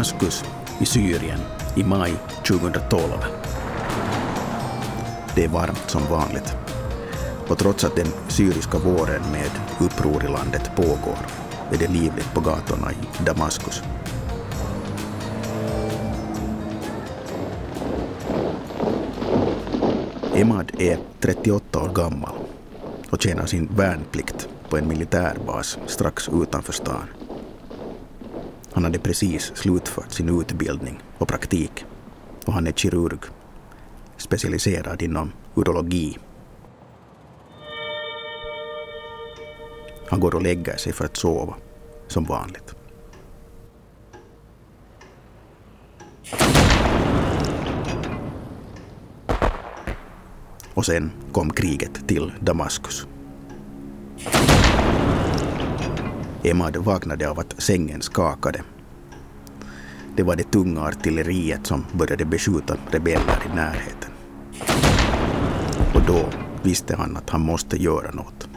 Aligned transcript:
Damaskus 0.00 0.44
i 0.78 0.86
Syrien 0.86 1.40
i 1.76 1.84
maj 1.84 2.12
2012. 2.48 3.10
Det 5.34 5.44
är 5.44 5.48
varmt 5.48 5.90
som 5.90 6.02
vanligt. 6.10 6.56
Och 7.48 7.58
trots 7.58 7.84
att 7.84 7.96
den 7.96 8.06
syriska 8.28 8.78
våren 8.78 9.22
med 9.32 9.50
uppror 9.80 10.24
i 10.24 10.28
landet 10.28 10.70
pågår 10.76 11.18
är 11.72 11.78
det 11.78 11.88
livligt 11.88 12.34
på 12.34 12.40
gatorna 12.40 12.92
i 12.92 13.24
Damaskus. 13.24 13.82
Emad 20.34 20.72
är 20.78 20.98
38 21.20 21.82
år 21.82 21.94
gammal 21.94 22.34
och 23.10 23.22
tjänar 23.22 23.46
sin 23.46 23.66
värnplikt 23.76 24.48
på 24.68 24.76
en 24.76 24.88
militärbas 24.88 25.78
strax 25.86 26.28
utanför 26.28 26.72
stan. 26.72 27.19
Han 28.80 28.84
hade 28.84 28.98
precis 28.98 29.52
slutfört 29.54 30.12
sin 30.12 30.40
utbildning 30.40 31.00
och 31.18 31.28
praktik 31.28 31.84
och 32.46 32.52
han 32.52 32.66
är 32.66 32.72
kirurg, 32.72 33.18
specialiserad 34.16 35.02
inom 35.02 35.32
urologi. 35.54 36.18
Han 40.08 40.20
går 40.20 40.34
och 40.34 40.42
lägger 40.42 40.76
sig 40.76 40.92
för 40.92 41.04
att 41.04 41.16
sova, 41.16 41.54
som 42.08 42.24
vanligt. 42.24 42.74
Och 50.74 50.86
sen 50.86 51.12
kom 51.32 51.50
kriget 51.50 52.08
till 52.08 52.32
Damaskus. 52.40 53.06
Emad 56.42 56.76
vaknade 56.76 57.30
av 57.30 57.38
att 57.38 57.62
sängen 57.62 58.02
skakade. 58.02 58.62
Det 60.16 60.22
var 60.22 60.36
det 60.36 60.50
tunga 60.52 60.80
artilleriet 60.80 61.66
som 61.66 61.84
började 61.92 62.24
beskjuta 62.24 62.76
rebeller 62.90 63.42
i 63.52 63.54
närheten. 63.54 64.10
Och 65.94 66.02
då 66.06 66.28
visste 66.62 66.96
han 66.96 67.16
att 67.16 67.30
han 67.30 67.40
måste 67.40 67.82
göra 67.82 68.10
något. 68.10 68.48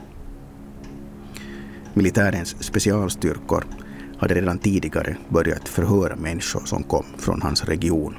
Militärens 1.94 2.64
specialstyrkor 2.64 3.64
hade 4.18 4.36
redan 4.36 4.60
tidigare 4.60 5.18
börjat 5.30 5.70
förhöra 5.70 6.16
människor 6.16 6.66
som 6.66 6.84
kom 6.84 7.06
från 7.18 7.42
hans 7.42 7.64
region, 7.64 8.18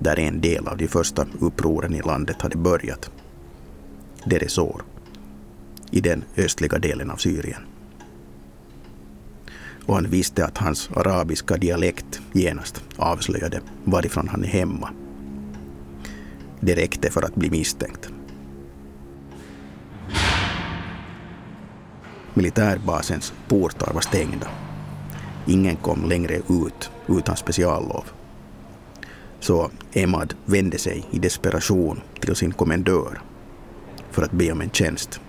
där 0.00 0.18
en 0.18 0.40
del 0.40 0.68
av 0.68 0.76
de 0.76 0.88
första 0.88 1.26
upproren 1.40 1.94
i 1.94 2.02
landet 2.02 2.42
hade 2.42 2.56
börjat. 2.56 3.10
Deresor, 4.24 4.82
i 5.90 6.00
den 6.00 6.24
östliga 6.36 6.78
delen 6.78 7.10
av 7.10 7.16
Syrien 7.16 7.67
och 9.88 9.94
han 9.94 10.10
visste 10.10 10.44
att 10.44 10.58
hans 10.58 10.90
arabiska 10.96 11.56
dialekt 11.56 12.20
genast 12.32 12.82
avslöjade 12.96 13.60
varifrån 13.84 14.28
han 14.28 14.44
är 14.44 14.48
hemma. 14.48 14.90
Det 16.60 16.74
räckte 16.74 17.10
för 17.10 17.22
att 17.22 17.34
bli 17.34 17.50
misstänkt. 17.50 18.08
Militärbasens 22.34 23.32
portar 23.48 23.92
var 23.92 24.00
stängda. 24.00 24.48
Ingen 25.46 25.76
kom 25.76 26.08
längre 26.08 26.36
ut 26.36 26.90
utan 27.06 27.36
speciallov. 27.36 28.04
Så 29.40 29.70
Emad 29.92 30.34
vände 30.44 30.78
sig 30.78 31.04
i 31.10 31.18
desperation 31.18 32.00
till 32.20 32.36
sin 32.36 32.52
kommendör 32.52 33.20
för 34.10 34.22
att 34.22 34.32
be 34.32 34.52
om 34.52 34.60
en 34.60 34.70
tjänst 34.70 35.20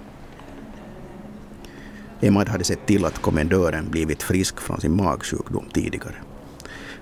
Emad 2.21 2.49
hade 2.49 2.63
sett 2.63 2.85
till 2.85 3.05
att 3.05 3.21
kommendören 3.21 3.89
blivit 3.89 4.23
frisk 4.23 4.59
från 4.59 4.81
sin 4.81 4.95
magsjukdom 4.95 5.65
tidigare. 5.73 6.15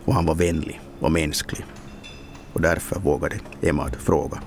Och 0.06 0.14
han 0.14 0.26
var 0.26 0.36
vänlig 0.36 0.82
och 1.00 1.12
mänsklig. 1.12 1.66
Och 2.54 2.62
därför 2.62 3.00
vågade 3.00 3.40
Emad 3.62 3.96
fråga 3.96 4.42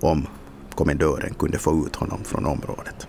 om 0.00 0.26
kommendören 0.74 1.34
kunde 1.34 1.58
få 1.58 1.86
ut 1.86 1.96
honom 1.96 2.24
från 2.24 2.46
området. 2.46 3.08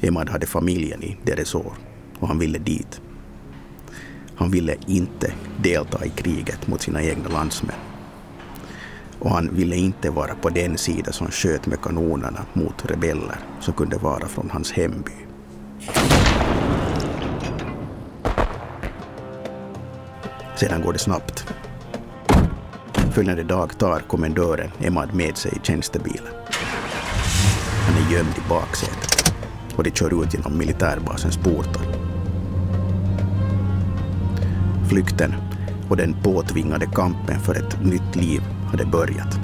Emad 0.00 0.28
hade 0.30 0.46
familjen 0.46 1.02
i 1.02 1.16
Deresor 1.22 1.72
och 2.18 2.28
han 2.28 2.38
ville 2.38 2.58
dit. 2.58 3.00
Han 4.34 4.50
ville 4.50 4.76
inte 4.86 5.32
delta 5.62 6.04
i 6.04 6.08
kriget 6.08 6.66
mot 6.66 6.82
sina 6.82 7.02
egna 7.02 7.28
landsmän 7.28 7.91
och 9.22 9.30
han 9.30 9.54
ville 9.54 9.76
inte 9.76 10.10
vara 10.10 10.34
på 10.34 10.48
den 10.48 10.78
sida 10.78 11.12
som 11.12 11.26
sköt 11.26 11.66
med 11.66 11.80
kanonerna 11.80 12.46
mot 12.52 12.84
rebeller 12.84 13.36
som 13.60 13.74
kunde 13.74 13.96
vara 13.96 14.28
från 14.28 14.50
hans 14.50 14.72
hemby. 14.72 15.12
Sedan 20.56 20.82
går 20.82 20.92
det 20.92 20.98
snabbt. 20.98 21.46
Följande 23.12 23.42
dag 23.42 23.78
tar 23.78 24.00
kommendören 24.00 24.70
Emad 24.80 25.14
med 25.14 25.36
sig 25.36 25.52
i 25.52 25.66
tjänstebilen. 25.66 26.32
Han 27.86 27.96
är 27.96 28.12
gömd 28.12 28.34
i 28.38 28.48
baksätet 28.48 29.34
och 29.76 29.84
de 29.84 29.90
kör 29.90 30.22
ut 30.22 30.34
genom 30.34 30.58
militärbasens 30.58 31.36
portar. 31.36 31.82
Flykten 34.88 35.34
och 35.90 35.96
den 35.96 36.14
påtvingade 36.22 36.86
kampen 36.86 37.40
för 37.40 37.54
ett 37.54 37.84
nytt 37.84 38.16
liv 38.16 38.42
hade 38.72 38.86
börjat. 38.86 39.38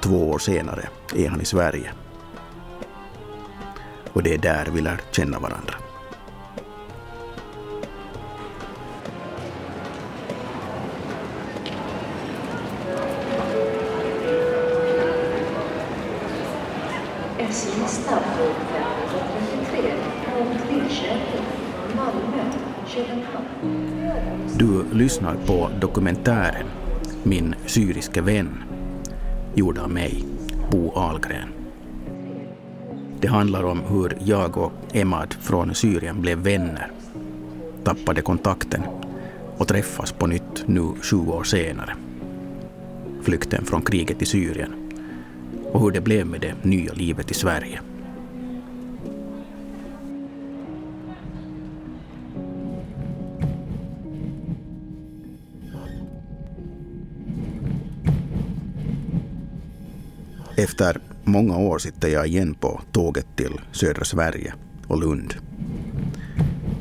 Två 0.00 0.30
år 0.30 0.38
senare 0.38 0.88
är 1.14 1.28
han 1.28 1.40
i 1.40 1.44
Sverige. 1.44 1.92
Och 4.12 4.22
det 4.22 4.34
är 4.34 4.38
där 4.38 4.68
vi 4.72 4.80
lär 4.80 5.00
känna 5.10 5.38
varandra. 5.38 5.74
Du 24.58 24.84
lyssnar 24.92 25.36
på 25.46 25.70
dokumentären 25.80 26.66
Min 27.22 27.54
syriske 27.66 28.20
vän, 28.20 28.62
gjord 29.54 29.78
av 29.78 29.90
mig, 29.90 30.24
Bo 30.70 30.92
Ahlgren. 30.94 31.48
Det 33.20 33.28
handlar 33.28 33.64
om 33.64 33.82
hur 33.88 34.16
jag 34.20 34.56
och 34.56 34.72
Emad 34.92 35.34
från 35.40 35.74
Syrien 35.74 36.20
blev 36.20 36.38
vänner, 36.38 36.90
tappade 37.84 38.22
kontakten 38.22 38.82
och 39.56 39.68
träffas 39.68 40.12
på 40.12 40.26
nytt 40.26 40.64
nu 40.66 40.92
sju 41.02 41.16
år 41.16 41.44
senare. 41.44 41.96
Flykten 43.22 43.64
från 43.64 43.82
kriget 43.82 44.22
i 44.22 44.26
Syrien 44.26 44.90
och 45.72 45.80
hur 45.80 45.90
det 45.90 46.00
blev 46.00 46.26
med 46.26 46.40
det 46.40 46.54
nya 46.62 46.92
livet 46.92 47.30
i 47.30 47.34
Sverige. 47.34 47.80
Efter 60.66 61.00
många 61.24 61.58
år 61.58 61.78
sitter 61.78 62.08
jag 62.08 62.26
igen 62.26 62.54
på 62.54 62.80
tåget 62.92 63.26
till 63.36 63.60
södra 63.72 64.04
Sverige 64.04 64.54
och 64.86 65.00
Lund. 65.00 65.34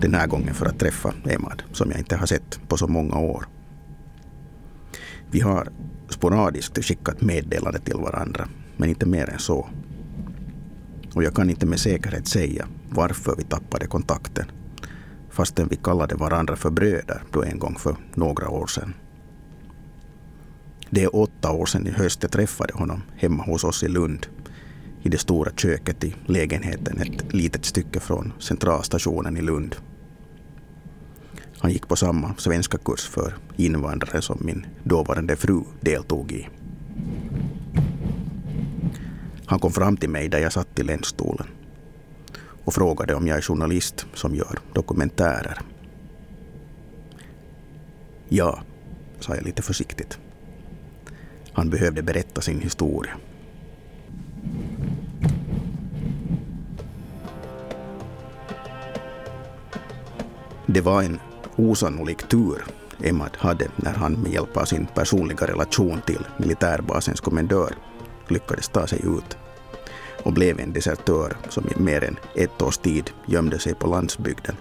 Den 0.02 0.14
här 0.14 0.28
gången 0.28 0.54
för 0.54 0.66
att 0.66 0.80
träffa 0.80 1.14
Emad, 1.26 1.64
som 1.72 1.92
jag 1.92 2.00
inte 2.00 2.16
har 2.16 2.26
sett 2.26 2.60
på 2.68 2.78
så 2.78 2.88
många 2.88 3.20
år. 3.20 3.46
Vi 5.32 5.40
har 5.40 5.70
sporadiskt 6.10 6.84
skickat 6.84 7.22
meddelande 7.22 7.80
till 7.80 7.98
varandra, 7.98 8.48
men 8.78 8.90
inte 8.90 9.06
mer 9.06 9.30
än 9.30 9.40
så. 9.40 9.70
Och 11.14 11.24
jag 11.24 11.36
kan 11.36 11.50
inte 11.50 11.66
med 11.66 11.80
säkerhet 11.80 12.28
säga 12.28 12.68
varför 12.90 13.36
vi 13.38 13.44
tappade 13.44 13.88
kontakten, 13.88 14.46
fastän 15.30 15.68
vi 15.68 15.76
kallade 15.76 16.16
varandra 16.16 16.56
för 16.56 16.70
bröder 16.70 17.24
då 17.32 17.44
en 17.44 17.60
gång 17.60 17.76
för 17.76 17.96
några 18.16 18.50
år 18.50 18.68
sedan. 18.68 18.94
Det 20.96 21.04
är 21.04 21.16
åtta 21.16 21.52
år 21.52 21.66
sedan 21.66 21.88
i 21.88 21.92
höst 21.92 22.24
jag 22.24 22.32
träffade 22.32 22.74
honom 22.74 23.02
hemma 23.16 23.44
hos 23.44 23.64
oss 23.64 23.84
i 23.84 23.88
Lund. 23.88 24.28
I 25.04 25.10
det 25.10 25.18
stora 25.18 25.52
köket 25.52 26.04
i 26.04 26.16
lägenheten 26.26 27.02
ett 27.02 27.34
litet 27.34 27.66
stycke 27.66 28.00
från 28.00 28.34
centralstationen 28.40 29.38
i 29.38 29.42
Lund. 29.42 29.76
Han 31.60 31.72
gick 31.72 31.88
på 31.88 31.96
samma 31.96 32.36
svenska 32.38 32.78
kurs 32.78 33.08
för 33.08 33.38
invandrare 33.56 34.22
som 34.22 34.38
min 34.42 34.66
dåvarande 34.84 35.36
fru 35.36 35.64
deltog 35.82 36.32
i. 36.32 36.48
Han 39.46 39.60
kom 39.60 39.72
fram 39.72 39.98
till 39.98 40.10
mig 40.10 40.30
där 40.30 40.40
jag 40.40 40.54
satt 40.54 40.80
i 40.80 40.84
länsstolen 40.84 41.48
och 42.66 42.74
frågade 42.74 43.16
om 43.16 43.28
jag 43.28 43.38
är 43.38 43.42
journalist 43.42 44.06
som 44.14 44.36
gör 44.36 44.60
dokumentärer. 44.74 45.60
Ja, 48.30 48.60
sa 49.20 49.36
jag 49.36 49.46
lite 49.46 49.62
försiktigt. 49.62 50.20
Han 51.56 51.70
behövde 51.70 52.04
berätta 52.04 52.42
sin 52.42 52.62
historia. 52.62 53.18
Det 60.66 60.82
var 60.82 61.04
en 61.04 61.20
osannolik 61.56 62.28
tur 62.28 62.64
Emad 63.04 63.38
hade 63.38 63.68
när 63.76 63.94
han 63.94 64.14
med 64.14 64.32
hjälp 64.32 64.58
av 64.58 64.66
sin 64.66 64.86
personliga 64.86 65.48
relation 65.48 66.02
till 66.06 66.28
militärbasens 66.38 67.22
kommendör 67.22 67.76
lyckades 68.28 68.70
ta 68.70 68.88
sig 68.88 69.00
ut 69.00 69.38
och 70.24 70.34
blev 70.34 70.60
en 70.60 70.74
desertör 70.74 71.38
som 71.50 71.64
i 71.68 71.80
mer 71.80 72.04
än 72.04 72.18
ett 72.36 72.62
års 72.62 72.78
tid 72.78 73.12
gömde 73.26 73.60
sig 73.60 73.76
på 73.76 73.88
landsbygden, 73.88 74.56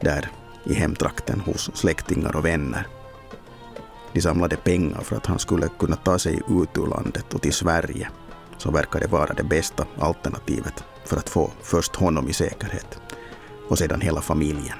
där 0.00 0.30
i 0.64 0.74
hemtrakten 0.74 1.40
hos 1.40 1.70
släktingar 1.74 2.36
och 2.36 2.44
vänner. 2.44 2.86
De 4.12 4.20
samlade 4.20 4.56
pengar 4.56 5.00
för 5.00 5.16
att 5.16 5.26
han 5.26 5.38
skulle 5.38 5.68
kunna 5.78 5.96
ta 5.96 6.18
sig 6.18 6.34
ut 6.34 6.78
ur 6.78 6.86
landet 6.86 7.34
och 7.34 7.42
till 7.42 7.52
Sverige, 7.52 8.08
som 8.58 8.72
verkade 8.72 9.06
vara 9.06 9.34
det 9.34 9.44
bästa 9.44 9.86
alternativet 9.98 10.84
för 11.04 11.16
att 11.16 11.28
få 11.28 11.50
först 11.62 11.96
honom 11.96 12.28
i 12.28 12.32
säkerhet 12.32 12.98
och 13.68 13.78
sedan 13.78 14.00
hela 14.00 14.20
familjen. 14.20 14.78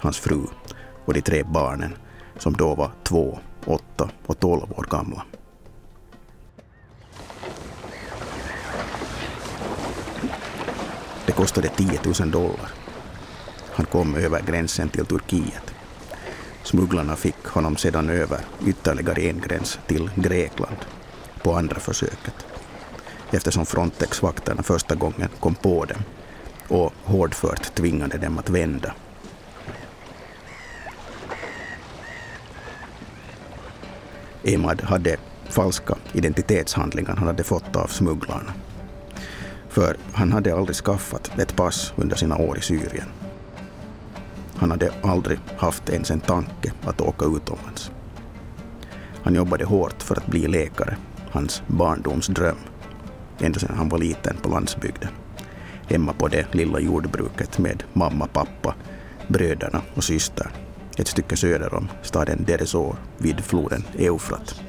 Hans 0.00 0.18
fru 0.18 0.42
och 1.04 1.14
de 1.14 1.20
tre 1.20 1.42
barnen 1.42 1.96
som 2.38 2.52
då 2.52 2.74
var 2.74 2.90
två, 3.04 3.38
åtta 3.64 4.10
och 4.26 4.40
tolv 4.40 4.72
år 4.72 4.86
gamla. 4.90 5.22
Det 11.26 11.32
kostade 11.32 11.68
10 11.68 12.00
000 12.20 12.30
dollar. 12.30 12.70
Han 13.72 13.86
kom 13.86 14.14
över 14.14 14.42
gränsen 14.42 14.88
till 14.88 15.06
Turkiet. 15.06 15.75
Smugglarna 16.66 17.16
fick 17.16 17.46
honom 17.46 17.76
sedan 17.76 18.10
över 18.10 18.40
ytterligare 18.66 19.22
en 19.22 19.40
gräns 19.40 19.78
till 19.86 20.10
Grekland 20.14 20.76
på 21.42 21.54
andra 21.54 21.80
försöket 21.80 22.46
eftersom 23.30 23.66
Frontex-vakterna 23.66 24.62
första 24.62 24.94
gången 24.94 25.28
kom 25.40 25.54
på 25.54 25.84
dem 25.84 25.98
och 26.68 26.92
hårdfört 27.04 27.74
tvingade 27.74 28.18
dem 28.18 28.38
att 28.38 28.50
vända. 28.50 28.94
Emad 34.42 34.82
hade 34.82 35.16
falska 35.48 35.96
identitetshandlingar 36.12 37.16
han 37.16 37.26
hade 37.26 37.44
fått 37.44 37.76
av 37.76 37.86
smugglarna. 37.86 38.52
För 39.68 39.96
han 40.12 40.32
hade 40.32 40.54
aldrig 40.54 40.76
skaffat 40.76 41.38
ett 41.38 41.56
pass 41.56 41.92
under 41.96 42.16
sina 42.16 42.36
år 42.36 42.58
i 42.58 42.62
Syrien. 42.62 43.08
Han 44.56 44.70
hade 44.70 44.92
aldrig 45.02 45.38
haft 45.56 45.88
ens 45.88 46.10
en 46.10 46.20
tanke 46.20 46.72
att 46.84 47.00
åka 47.00 47.24
utomlands. 47.24 47.90
Han 49.22 49.34
jobbade 49.34 49.64
hårt 49.64 50.02
för 50.02 50.16
att 50.16 50.26
bli 50.26 50.48
läkare, 50.48 50.96
hans 51.30 51.62
barndomsdröm, 51.66 52.56
ända 53.40 53.58
sedan 53.58 53.76
han 53.76 53.88
var 53.88 53.98
liten 53.98 54.36
på 54.42 54.48
landsbygden. 54.48 55.10
Hemma 55.88 56.12
på 56.12 56.28
det 56.28 56.54
lilla 56.54 56.80
jordbruket 56.80 57.58
med 57.58 57.82
mamma, 57.92 58.26
pappa, 58.26 58.74
bröderna 59.28 59.82
och 59.94 60.04
systern 60.04 60.50
ett 60.96 61.08
stycke 61.08 61.36
söder 61.36 61.74
om 61.74 61.88
staden 62.02 62.44
Deresor 62.46 62.96
vid 63.18 63.40
floden 63.40 63.84
Eufrat. 63.98 64.60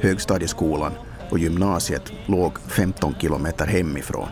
Högstadieskolan 0.00 0.92
och 1.30 1.38
gymnasiet 1.38 2.12
låg 2.26 2.58
15 2.58 3.14
kilometer 3.20 3.66
hemifrån 3.66 4.28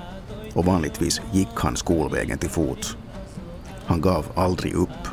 och 0.54 0.64
vanligtvis 0.64 1.20
gick 1.32 1.48
han 1.54 1.76
skolvägen 1.76 2.38
till 2.38 2.50
fots. 2.50 2.96
Han 3.86 4.00
gav 4.00 4.26
aldrig 4.34 4.74
upp. 4.74 5.08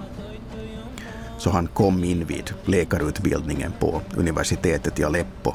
Så 1.38 1.50
han 1.50 1.68
kom 1.68 2.04
in 2.04 2.26
vid 2.26 2.54
läkarutbildningen 2.66 3.74
på 3.80 4.02
universitetet 4.18 5.00
i 5.00 5.04
Aleppo 5.04 5.54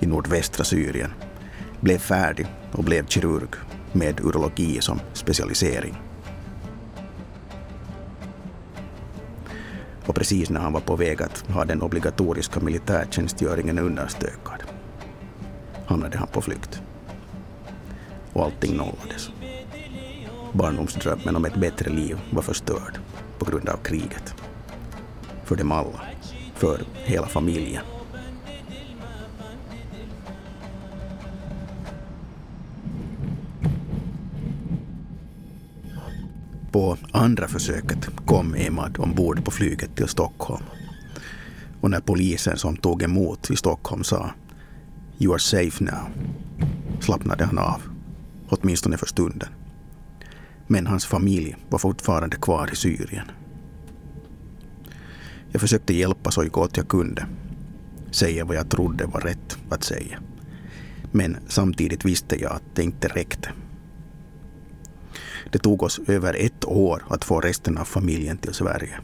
i 0.00 0.06
nordvästra 0.06 0.64
Syrien, 0.64 1.12
blev 1.80 1.98
färdig 1.98 2.46
och 2.72 2.84
blev 2.84 3.06
kirurg 3.06 3.48
med 3.92 4.20
urologi 4.20 4.80
som 4.80 5.00
specialisering. 5.12 5.96
Och 10.06 10.14
precis 10.14 10.50
när 10.50 10.60
han 10.60 10.72
var 10.72 10.80
på 10.80 10.96
väg 10.96 11.22
att 11.22 11.44
ha 11.48 11.64
den 11.64 11.82
obligatoriska 11.82 12.60
militärtjänstgöringen 12.60 13.78
understökad 13.78 14.62
hamnade 15.86 16.18
han 16.18 16.28
på 16.28 16.40
flykt. 16.40 16.83
Och 18.34 18.44
allting 18.44 18.76
nollades. 18.76 19.30
Barndomsdrömmen 20.52 21.36
om 21.36 21.44
ett 21.44 21.54
bättre 21.54 21.90
liv 21.90 22.18
var 22.30 22.42
förstörd 22.42 22.98
på 23.38 23.44
grund 23.44 23.68
av 23.68 23.76
kriget. 23.76 24.34
För 25.44 25.56
dem 25.56 25.72
alla. 25.72 26.00
För 26.54 26.82
hela 26.94 27.26
familjen. 27.26 27.82
På 36.72 36.96
andra 37.12 37.48
försöket 37.48 38.08
kom 38.26 38.54
Emad 38.54 38.98
ombord 38.98 39.44
på 39.44 39.50
flyget 39.50 39.96
till 39.96 40.08
Stockholm. 40.08 40.64
Och 41.80 41.90
när 41.90 42.00
polisen 42.00 42.56
som 42.56 42.76
tog 42.76 43.02
emot 43.02 43.50
i 43.50 43.56
Stockholm 43.56 44.04
sa 44.04 44.30
”You 45.18 45.32
are 45.32 45.38
safe 45.38 45.84
now” 45.84 46.08
slappnade 47.00 47.44
han 47.44 47.58
av, 47.58 47.93
åtminstone 48.48 48.96
för 48.96 49.06
stunden. 49.06 49.48
Men 50.66 50.86
hans 50.86 51.06
familj 51.06 51.56
var 51.68 51.78
fortfarande 51.78 52.36
kvar 52.36 52.70
i 52.72 52.76
Syrien. 52.76 53.30
Jag 55.52 55.60
försökte 55.60 55.94
hjälpa 55.94 56.30
så 56.30 56.48
gott 56.48 56.76
jag 56.76 56.88
kunde. 56.88 57.26
Säga 58.10 58.44
vad 58.44 58.56
jag 58.56 58.70
trodde 58.70 59.06
var 59.06 59.20
rätt 59.20 59.58
att 59.70 59.84
säga. 59.84 60.18
Men 61.12 61.36
samtidigt 61.48 62.04
visste 62.04 62.40
jag 62.40 62.52
att 62.52 62.74
det 62.74 62.82
inte 62.82 63.08
räckte. 63.08 63.52
Det 65.52 65.58
tog 65.58 65.82
oss 65.82 66.00
över 66.06 66.34
ett 66.34 66.64
år 66.64 67.04
att 67.08 67.24
få 67.24 67.40
resten 67.40 67.78
av 67.78 67.84
familjen 67.84 68.38
till 68.38 68.54
Sverige. 68.54 69.00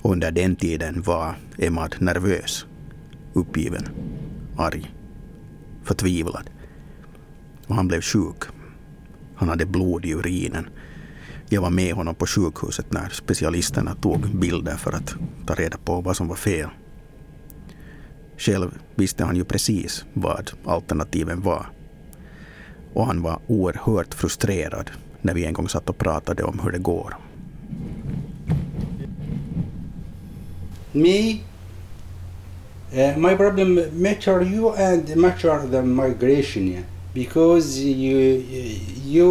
Och 0.00 0.12
under 0.12 0.30
den 0.30 0.56
tiden 0.56 1.02
var 1.02 1.36
Emad 1.58 1.96
nervös, 1.98 2.66
uppgiven, 3.32 3.88
arg, 4.56 4.94
förtvivlad. 5.84 6.50
Och 7.68 7.74
han 7.74 7.88
blev 7.88 8.00
sjuk. 8.00 8.42
Han 9.34 9.48
hade 9.48 9.66
blod 9.66 10.04
i 10.04 10.12
urinen. 10.12 10.68
Jag 11.48 11.62
var 11.62 11.70
med 11.70 11.94
honom 11.94 12.14
på 12.14 12.26
sjukhuset 12.26 12.92
när 12.92 13.08
specialisterna 13.08 13.94
tog 13.94 14.36
bilder 14.36 14.76
för 14.76 14.92
att 14.92 15.14
ta 15.46 15.54
reda 15.54 15.78
på 15.78 16.00
vad 16.00 16.16
som 16.16 16.28
var 16.28 16.36
fel. 16.36 16.68
Själv 18.36 18.78
visste 18.94 19.24
han 19.24 19.36
ju 19.36 19.44
precis 19.44 20.04
vad 20.14 20.50
alternativen 20.64 21.40
var. 21.40 21.66
Och 22.94 23.06
han 23.06 23.22
var 23.22 23.40
oerhört 23.46 24.14
frustrerad 24.14 24.90
när 25.22 25.34
vi 25.34 25.44
en 25.44 25.52
gång 25.52 25.68
satt 25.68 25.88
och 25.88 25.98
pratade 25.98 26.42
om 26.42 26.60
hur 26.60 26.70
det 26.70 26.78
går. 26.78 27.16
Me, 30.92 31.32
uh, 32.92 33.18
my 33.18 33.36
problem 33.36 33.74
matter 33.92 34.42
you 34.42 34.76
and 34.76 35.16
matter 35.16 35.70
the 35.70 35.82
migration 35.82 36.68
yeah? 36.68 36.84
Because 37.18 37.68
you 37.80 38.18
you 39.16 39.30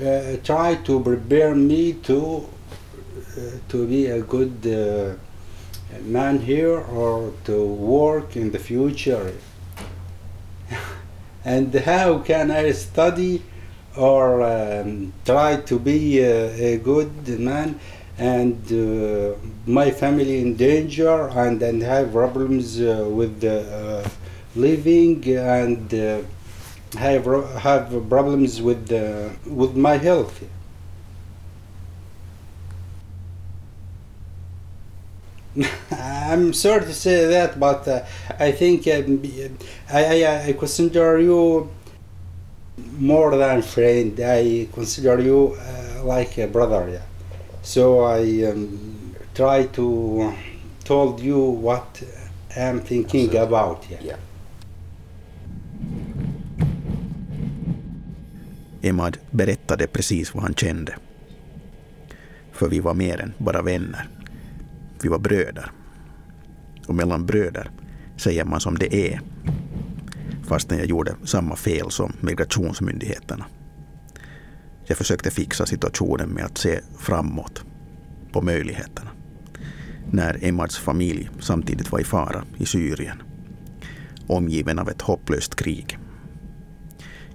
uh, 0.00 0.36
try 0.50 0.70
to 0.88 1.00
prepare 1.00 1.54
me 1.54 1.94
to 2.08 2.18
uh, 2.44 3.40
to 3.70 3.86
be 3.92 4.02
a 4.18 4.20
good 4.34 4.56
uh, 4.66 5.14
man 6.16 6.38
here 6.38 6.78
or 7.00 7.32
to 7.44 7.56
work 7.96 8.36
in 8.36 8.50
the 8.50 8.58
future. 8.70 9.32
And 11.44 11.74
how 11.74 12.10
can 12.30 12.50
I 12.50 12.70
study 12.72 13.42
or 13.96 14.26
um, 14.42 15.12
try 15.24 15.50
to 15.70 15.78
be 15.78 16.20
a, 16.20 16.76
good 16.78 17.12
man 17.50 17.68
and 18.18 18.58
uh, 18.70 19.34
my 19.66 19.90
family 19.90 20.36
in 20.44 20.54
danger 20.54 21.16
and 21.42 21.58
then 21.58 21.80
have 21.80 22.12
problems 22.12 22.80
uh, 22.80 23.08
with 23.18 23.40
the 23.40 23.58
uh, 23.60 24.08
living 24.54 25.18
and 25.36 25.92
uh, 26.94 26.98
have 26.98 27.24
have 27.60 28.08
problems 28.08 28.60
with 28.60 28.88
the, 28.88 29.32
with 29.46 29.76
my 29.76 29.96
health. 29.96 30.42
I'm 35.90 36.52
sorry 36.54 36.80
to 36.80 36.94
say 36.94 37.26
that, 37.26 37.60
but 37.60 37.86
uh, 37.86 38.04
I 38.38 38.52
think 38.52 38.86
um, 38.88 39.22
I, 39.90 40.24
I, 40.24 40.44
I 40.46 40.52
consider 40.54 41.18
you 41.20 41.70
more 42.98 43.36
than 43.36 43.62
friend. 43.62 44.18
I 44.20 44.68
consider 44.72 45.20
you 45.20 45.56
uh, 45.58 46.04
like 46.04 46.38
a 46.38 46.46
brother. 46.46 46.88
Yeah. 46.88 47.02
So 47.62 48.00
I 48.00 48.50
um, 48.50 49.14
try 49.34 49.66
to 49.66 50.34
told 50.84 51.20
you 51.20 51.38
what 51.38 52.02
I'm 52.56 52.80
thinking 52.80 53.26
Absolutely. 53.26 53.38
about. 53.38 53.86
Yeah. 53.90 53.98
yeah. 54.02 54.16
Emad 58.82 59.18
berättade 59.30 59.86
precis 59.86 60.34
vad 60.34 60.42
han 60.42 60.54
kände. 60.54 60.94
För 62.52 62.68
vi 62.68 62.80
var 62.80 62.94
mer 62.94 63.20
än 63.20 63.32
bara 63.38 63.62
vänner. 63.62 64.08
Vi 65.02 65.08
var 65.08 65.18
bröder. 65.18 65.70
Och 66.86 66.94
mellan 66.94 67.26
bröder 67.26 67.70
säger 68.16 68.44
man 68.44 68.60
som 68.60 68.78
det 68.78 68.94
är 68.94 69.20
fastän 70.52 70.78
jag 70.78 70.86
gjorde 70.86 71.14
samma 71.24 71.56
fel 71.56 71.90
som 71.90 72.12
migrationsmyndigheterna. 72.20 73.46
Jag 74.84 74.98
försökte 74.98 75.30
fixa 75.30 75.66
situationen 75.66 76.28
med 76.28 76.44
att 76.44 76.58
se 76.58 76.80
framåt 76.98 77.64
på 78.32 78.42
möjligheterna. 78.42 79.10
När 80.10 80.44
Emads 80.44 80.78
familj 80.78 81.30
samtidigt 81.40 81.92
var 81.92 82.00
i 82.00 82.04
fara 82.04 82.44
i 82.56 82.66
Syrien, 82.66 83.22
omgiven 84.26 84.78
av 84.78 84.88
ett 84.88 85.02
hopplöst 85.02 85.54
krig. 85.54 85.98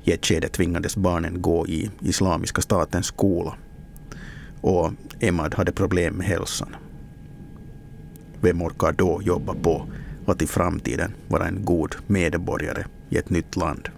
I 0.08 0.12
ett 0.12 0.26
skede 0.26 0.48
tvingades 0.48 0.98
barnen 0.98 1.42
gå 1.42 1.68
i 1.68 1.90
Islamiska 2.02 2.62
statens 2.62 3.06
skola 3.06 3.56
och 4.62 4.92
Emad 5.20 5.56
hade 5.56 5.72
problem 5.72 6.14
med 6.14 6.28
hälsan. 6.28 6.76
Vem 8.42 8.62
orkar 8.62 8.92
då 8.92 9.22
jobba 9.24 9.54
på 9.54 9.88
att 10.26 10.42
i 10.42 10.48
framtiden 10.48 11.14
vara 11.28 11.48
en 11.48 11.66
god 11.66 11.96
medborgare 12.08 12.86
i 13.10 13.18
ett 13.18 13.30
nytt 13.30 13.56
land? 13.56 13.90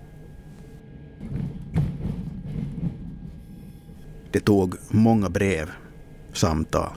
Det 4.32 4.40
tog 4.40 4.76
många 4.90 5.30
brev, 5.30 5.70
samtal 6.34 6.90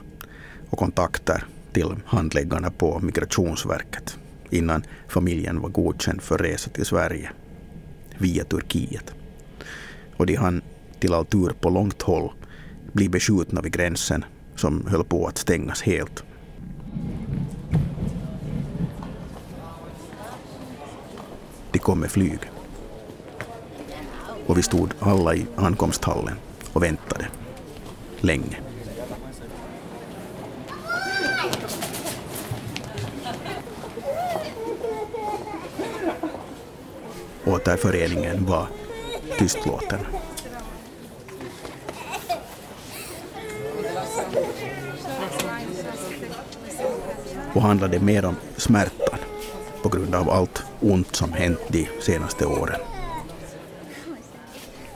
och 0.69 0.79
kontakter 0.79 1.45
till 1.73 1.95
handläggarna 2.05 2.71
på 2.71 2.99
Migrationsverket 2.99 4.17
innan 4.49 4.83
familjen 5.07 5.61
var 5.61 5.69
godkänd 5.69 6.21
för 6.21 6.37
resa 6.37 6.69
till 6.69 6.85
Sverige 6.85 7.31
via 8.23 8.43
Turkiet. 8.43 9.13
Och 10.17 10.25
de 10.25 10.35
hann 10.35 10.61
till 10.99 11.13
all 11.13 11.25
tur 11.25 11.53
på 11.61 11.69
långt 11.69 12.01
håll 12.01 12.31
bli 12.91 13.09
beskjutna 13.09 13.61
vid 13.61 13.73
gränsen 13.73 14.25
som 14.55 14.85
höll 14.87 15.03
på 15.03 15.27
att 15.27 15.37
stängas 15.37 15.81
helt. 15.81 16.23
De 21.71 21.79
kom 21.79 21.99
med 21.99 22.11
flyg. 22.11 22.39
Och 24.47 24.57
vi 24.57 24.63
stod 24.63 24.93
alla 24.99 25.35
i 25.35 25.45
ankomsthallen 25.55 26.35
och 26.73 26.83
väntade. 26.83 27.27
Länge. 28.19 28.72
Återföreningen 37.45 38.45
var 38.45 38.67
tystlåten. 39.37 39.99
Och 47.53 47.61
handlade 47.61 47.99
mer 47.99 48.25
om 48.25 48.35
smärtan 48.57 49.19
på 49.81 49.89
grund 49.89 50.15
av 50.15 50.29
allt 50.29 50.63
ont 50.79 51.15
som 51.15 51.33
hänt 51.33 51.59
de 51.67 51.87
senaste 52.01 52.45
åren. 52.45 52.79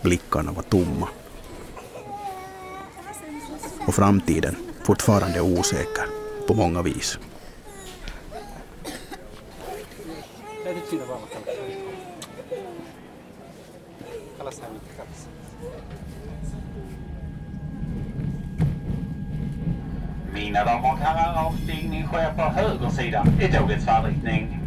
Blickarna 0.01 0.51
var 0.51 0.63
tomma. 0.63 1.07
Och 3.87 3.95
framtiden 3.95 4.55
fortfarande 4.83 5.41
osäker 5.41 6.05
på 6.47 6.53
många 6.53 6.81
vis. 6.81 7.19
Mina 20.33 20.65
damer 20.65 20.91
och 20.91 20.97
herrar, 20.97 21.45
avstigning 21.45 22.07
sker 22.07 22.33
på 22.33 22.41
höger 22.41 22.89
sida 22.89 23.25
i 23.41 23.47
tågets 23.47 23.85
färdriktning. 23.85 24.59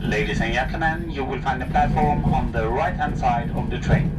Ladies 0.00 0.40
and 0.40 0.52
gentlemen, 0.52 1.10
you 1.10 1.24
will 1.24 1.42
find 1.42 1.62
the 1.62 1.70
platform 1.70 2.24
on 2.24 2.52
the 2.52 2.62
right 2.62 2.96
hand 3.00 3.18
side 3.18 3.50
of 3.56 3.70
the 3.70 3.78
train. 3.78 4.10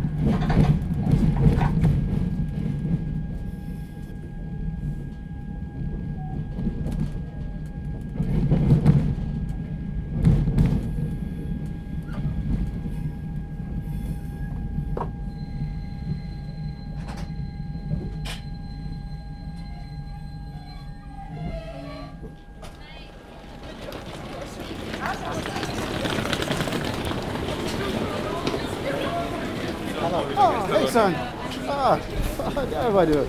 Var 33.05 33.13
du. 33.13 33.27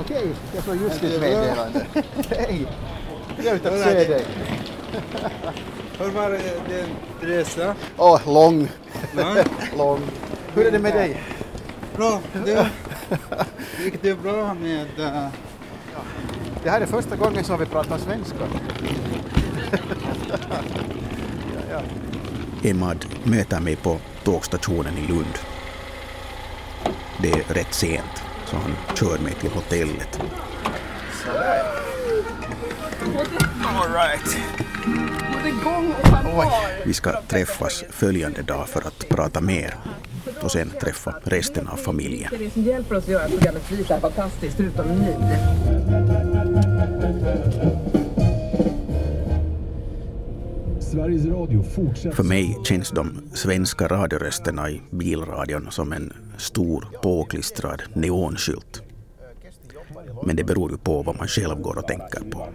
Okej, 0.00 0.28
jag 0.54 0.64
får 0.64 0.76
just 0.76 1.00
ditt 1.00 1.20
meddelande. 1.20 1.86
Hej! 2.30 2.66
Trevligt 3.36 3.66
att 3.66 3.80
se 3.80 3.94
dig. 3.94 4.24
Hur 5.98 6.10
var 6.10 6.30
det 6.30 6.38
din 6.68 7.28
resa? 7.28 7.74
Åh, 7.96 8.20
lång. 8.26 8.68
Lång. 9.76 10.00
Hur 10.54 10.66
är 10.66 10.70
det 10.70 10.78
med 10.78 10.94
dig? 10.94 11.22
bra. 11.96 12.20
Det, 12.44 12.70
gick 13.84 14.02
det 14.02 14.14
bra 14.14 14.54
med... 14.54 14.86
Uh, 14.98 15.28
Det 16.62 16.70
här 16.70 16.80
är 16.80 16.86
första 16.86 17.16
gången 17.16 17.44
som 17.44 17.58
vi 17.58 17.66
pratar 17.66 17.98
svenska. 17.98 18.38
ja, 20.28 20.38
ja. 21.70 21.80
Emad 22.70 23.06
möter 23.24 23.60
mig 23.60 23.76
på 23.76 23.98
tågstationen 24.24 24.98
i 24.98 25.06
Lund. 25.06 25.38
Det 27.22 27.30
är 27.32 27.54
rätt 27.54 27.74
sent, 27.74 28.22
så 28.52 28.58
han 28.58 28.96
kör 28.96 29.18
mig 29.18 29.34
till 29.34 29.50
hotellet. 29.50 30.20
All 33.64 33.92
right. 33.92 34.36
Vi 36.84 36.94
ska 36.94 37.22
träffas 37.28 37.84
följande 37.90 38.42
dag 38.42 38.68
för 38.68 38.80
att 38.80 39.08
prata 39.08 39.40
mer 39.40 39.74
och 40.40 40.52
sen 40.52 40.70
träffa 40.80 41.14
resten 41.24 41.68
av 41.68 41.76
familjen. 41.76 42.28
Det 42.30 42.36
är 42.36 42.40
det 42.40 42.50
som 42.50 42.62
hjälper 42.62 42.96
oss 42.96 43.04
att 43.04 43.10
göra 43.10 43.28
programmet 43.28 43.68
Bli 43.68 43.84
så 43.84 43.92
här 43.92 44.00
fantastiskt, 44.00 44.56
förutom 44.56 44.86
ni. 44.86 45.16
För 50.92 52.22
mig 52.22 52.58
känns 52.64 52.90
de 52.90 53.20
svenska 53.34 53.88
radiorösterna 53.88 54.70
i 54.70 54.82
bilradion 54.90 55.66
som 55.70 55.92
en 55.92 56.12
stor 56.36 56.88
påklistrad 57.02 57.82
neonskylt. 57.94 58.82
Men 60.26 60.36
det 60.36 60.44
beror 60.44 60.70
ju 60.70 60.76
på 60.76 61.02
vad 61.02 61.16
man 61.16 61.28
själv 61.28 61.60
går 61.60 61.78
och 61.78 61.86
tänker 61.86 62.30
på. 62.30 62.48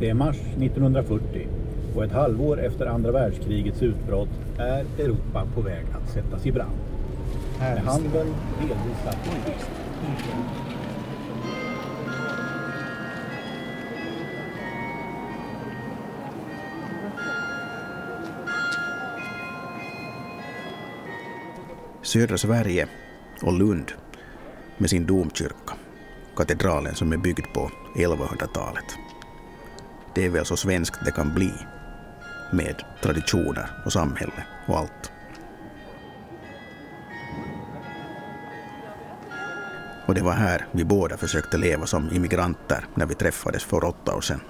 Det 0.00 0.08
är 0.08 0.14
mars 0.14 0.36
1940 0.36 1.48
och 1.96 2.04
ett 2.04 2.12
halvår 2.12 2.60
efter 2.60 2.86
andra 2.86 3.12
världskrigets 3.12 3.82
utbrott 3.82 4.28
är 4.58 4.84
Europa 4.98 5.46
på 5.54 5.60
väg 5.60 5.84
att 5.94 6.12
sättas 6.12 6.46
i 6.46 6.52
brand. 6.52 6.78
Med 7.58 7.78
handeln 7.78 8.34
delvis 8.60 8.98
satt 9.04 9.26
i 9.26 10.69
Södra 22.10 22.38
Sverige 22.38 22.88
och 23.42 23.52
Lund 23.52 23.92
med 24.78 24.90
sin 24.90 25.06
domkyrka, 25.06 25.74
katedralen 26.36 26.94
som 26.94 27.12
är 27.12 27.16
byggd 27.16 27.46
på 27.54 27.70
1100-talet. 27.94 28.84
Det 30.14 30.24
är 30.24 30.30
väl 30.30 30.44
så 30.44 30.56
svenskt 30.56 31.04
det 31.04 31.10
kan 31.10 31.34
bli, 31.34 31.52
med 32.52 32.82
traditioner 33.02 33.70
och 33.84 33.92
samhälle 33.92 34.44
och 34.68 34.78
allt. 34.78 35.12
Och 40.06 40.14
det 40.14 40.22
var 40.22 40.32
här 40.32 40.66
vi 40.72 40.84
båda 40.84 41.16
försökte 41.16 41.58
leva 41.58 41.86
som 41.86 42.10
immigranter 42.12 42.86
när 42.94 43.06
vi 43.06 43.14
träffades 43.14 43.64
för 43.64 43.84
åtta 43.84 44.16
år 44.16 44.20
sedan. 44.20 44.40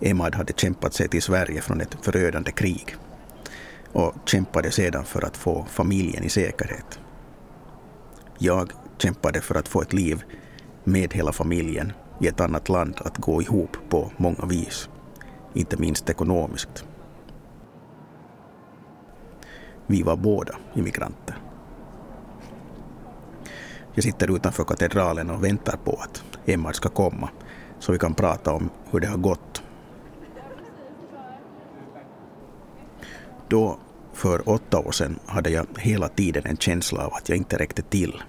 Emad 0.00 0.34
hade 0.34 0.52
kämpat 0.52 0.94
sig 0.94 1.08
till 1.08 1.22
Sverige 1.22 1.60
från 1.60 1.80
ett 1.80 1.96
förödande 2.02 2.52
krig 2.52 2.96
och 3.92 4.14
kämpade 4.24 4.70
sedan 4.70 5.04
för 5.04 5.24
att 5.24 5.36
få 5.36 5.64
familjen 5.64 6.24
i 6.24 6.28
säkerhet. 6.28 7.00
Jag 8.38 8.72
kämpade 8.98 9.40
för 9.40 9.54
att 9.54 9.68
få 9.68 9.82
ett 9.82 9.92
liv 9.92 10.22
med 10.84 11.14
hela 11.14 11.32
familjen 11.32 11.92
i 12.20 12.26
ett 12.26 12.40
annat 12.40 12.68
land 12.68 12.94
att 13.04 13.18
gå 13.18 13.42
ihop 13.42 13.76
på 13.88 14.12
många 14.16 14.46
vis, 14.46 14.88
inte 15.54 15.76
minst 15.76 16.10
ekonomiskt. 16.10 16.84
Vi 19.86 20.02
var 20.02 20.16
båda 20.16 20.54
immigranter. 20.74 21.36
Jag 23.94 24.04
sitter 24.04 24.36
utanför 24.36 24.64
katedralen 24.64 25.30
och 25.30 25.44
väntar 25.44 25.76
på 25.84 25.92
att 25.92 26.24
Emma 26.46 26.72
ska 26.72 26.88
komma 26.88 27.28
så 27.78 27.92
vi 27.92 27.98
kan 27.98 28.14
prata 28.14 28.52
om 28.52 28.70
hur 28.90 29.00
det 29.00 29.06
har 29.06 29.16
gått. 29.16 29.62
Då 33.48 33.78
För 34.12 34.48
åtta 34.48 34.78
år 34.78 34.92
sedan 34.92 35.18
hade 35.26 35.50
jag 35.50 35.66
hela 35.78 36.08
tiden 36.08 36.42
en 36.46 36.56
känsla 36.56 37.06
av 37.06 37.14
att 37.14 37.28
jag 37.28 37.38
inte 37.38 37.56
räckte 37.56 37.82
till. 37.82 38.22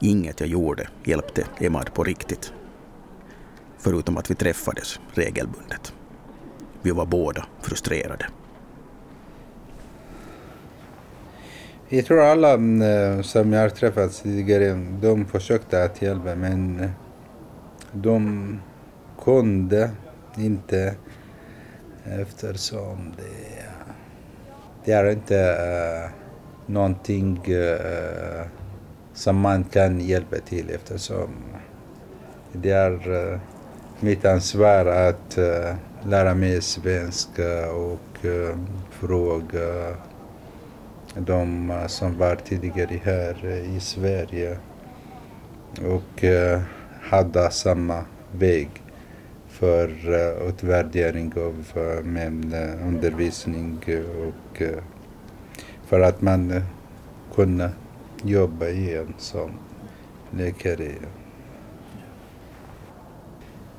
Inget 0.00 0.40
jag 0.40 0.48
gjorde 0.48 0.88
hjälpte 1.04 1.46
Emad 1.60 1.94
på 1.94 2.04
riktigt. 2.04 2.52
Förutom 3.78 4.16
att 4.16 4.30
vi 4.30 4.34
träffades 4.34 5.00
regelbundet. 5.14 5.92
Vi 6.82 6.90
var 6.90 7.06
båda 7.06 7.46
frustrerade. 7.60 8.26
Jag 11.88 12.06
tror 12.06 12.20
alla 12.20 12.52
eh, 12.52 13.22
som 13.22 13.52
jag 13.52 13.60
har 13.60 13.68
träffat 13.68 14.22
tidigare, 14.22 14.86
de 15.00 15.26
försökte 15.26 15.84
att 15.84 16.02
hjälpa 16.02 16.34
men 16.34 16.80
eh, 16.80 16.90
de 17.92 18.60
kunde 19.24 19.90
inte 20.36 20.94
eftersom 22.04 23.14
det, 23.16 23.64
det 24.84 24.92
är 24.92 25.10
inte 25.10 25.34
uh, 25.34 26.10
någonting 26.66 27.54
uh, 27.54 28.46
som 29.14 29.36
man 29.36 29.64
kan 29.64 30.00
hjälpa 30.00 30.36
till 30.36 30.70
eftersom 30.70 31.30
det 32.52 32.70
är 32.70 33.08
uh, 33.08 33.38
mitt 34.00 34.24
ansvar 34.24 34.86
att 34.86 35.38
uh, 35.38 35.74
lära 36.04 36.34
mig 36.34 36.62
svenska 36.62 37.72
och 37.72 38.24
uh, 38.24 38.56
fråga 38.90 39.96
de 41.16 41.72
som 41.86 42.18
var 42.18 42.36
tidigare 42.36 43.00
här 43.04 43.46
i 43.46 43.80
Sverige 43.80 44.58
och 45.86 46.24
hade 47.00 47.50
samma 47.50 48.04
väg 48.32 48.70
för 49.60 49.88
eh, 49.88 50.42
uh, 50.42 50.48
utvärdering 50.48 51.32
av 51.36 51.64
eh, 51.74 51.82
uh, 51.82 52.04
min 52.04 52.54
uh, 52.54 52.60
eh, 52.60 52.88
undervisning 52.88 53.78
och 54.26 54.62
för 55.86 56.00
att 56.00 56.22
man 56.22 56.62
kunna 57.34 57.70
jobba 58.24 58.68
igen 58.68 59.14
som 59.18 59.50
läkare. 60.30 60.92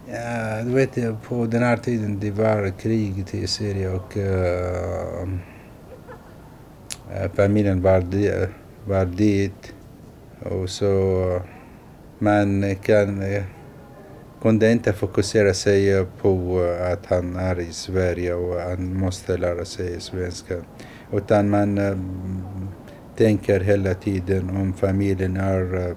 Ja, 0.07 0.63
du 0.63 0.71
vet, 0.71 1.23
på 1.23 1.45
den 1.45 1.63
här 1.63 1.77
tiden 1.77 2.19
det 2.19 2.31
var 2.31 2.69
krig 2.79 3.25
i 3.31 3.47
Syrien 3.47 3.95
och 3.95 4.17
familjen 7.35 7.81
var, 7.81 8.01
di 8.01 8.47
var 8.85 9.05
dit. 9.05 9.73
Och 10.39 10.69
så 10.69 11.41
man 12.19 12.75
kan 12.75 13.23
kunde 14.41 14.71
inte 14.71 14.93
fokusera 14.93 15.53
sig 15.53 16.05
på 16.21 16.59
att 16.93 17.05
han 17.05 17.35
är 17.35 17.59
i 17.59 17.73
Sverige 17.73 18.33
och 18.33 18.61
han 18.61 18.97
måste 18.97 19.37
lära 19.37 19.65
sig 19.65 20.01
svenska. 20.01 20.55
Utan 21.13 21.49
man 21.49 21.77
äh, 21.77 21.97
tänker 23.17 23.59
hela 23.59 23.93
tiden 23.93 24.49
om 24.49 24.73
familjen 24.73 25.37
är 25.37 25.87
äh, 25.89 25.95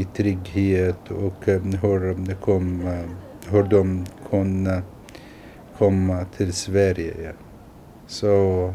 i 0.00 0.04
trygghet 0.04 1.10
och 1.10 1.46
hur, 1.46 2.34
kom, 2.34 2.88
hur 3.50 3.62
de 3.62 4.06
kunde 4.30 4.82
komma 5.78 6.24
till 6.36 6.52
Sverige. 6.52 7.32
Så 8.06 8.74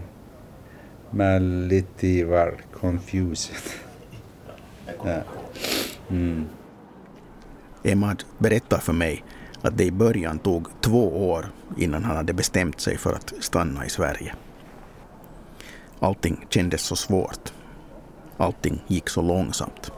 man 1.10 1.68
lite 1.68 2.25
var 2.25 2.54
confused. 2.74 3.56
ja. 5.06 5.22
mm. 6.10 6.46
Emad 7.84 8.24
berättar 8.38 8.78
för 8.78 8.94
mig 8.94 9.24
att 9.62 9.78
det 9.78 9.84
i 9.84 9.91
början 9.91 10.39
tog 10.39 10.67
två 10.82 11.30
år 11.30 11.52
innan 11.78 12.04
han 12.04 12.15
hade 12.15 12.34
bestämt 12.34 12.80
sig 12.80 12.98
för 12.98 13.13
att 13.13 13.34
stanna 13.39 13.86
i 13.86 13.89
Sverige. 13.89 14.36
Allting 16.00 16.46
kändes 16.50 16.82
så 16.82 16.96
svårt. 16.96 17.54
Allting 18.38 18.84
gick 18.88 19.10
så 19.10 19.22
långsamt. 19.22 19.91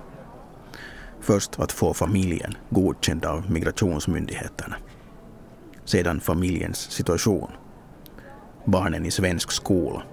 Först 1.22 1.60
att 1.60 1.72
få 1.72 1.94
familjen 1.94 2.58
godkänd 2.70 3.26
av 3.26 3.52
migrationsmyndigheterna. 3.52 4.76
Sedan 5.86 6.20
familjens 6.20 6.78
situation. 6.92 7.52
Barnen 8.66 9.06
i 9.06 9.12
svensk 9.12 9.52
skola. 9.52 10.04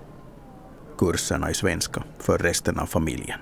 Kurserna 0.99 1.51
i 1.51 1.55
svenska 1.55 2.03
för 2.19 2.39
resten 2.39 2.79
av 2.79 2.87
familjen 2.87 3.41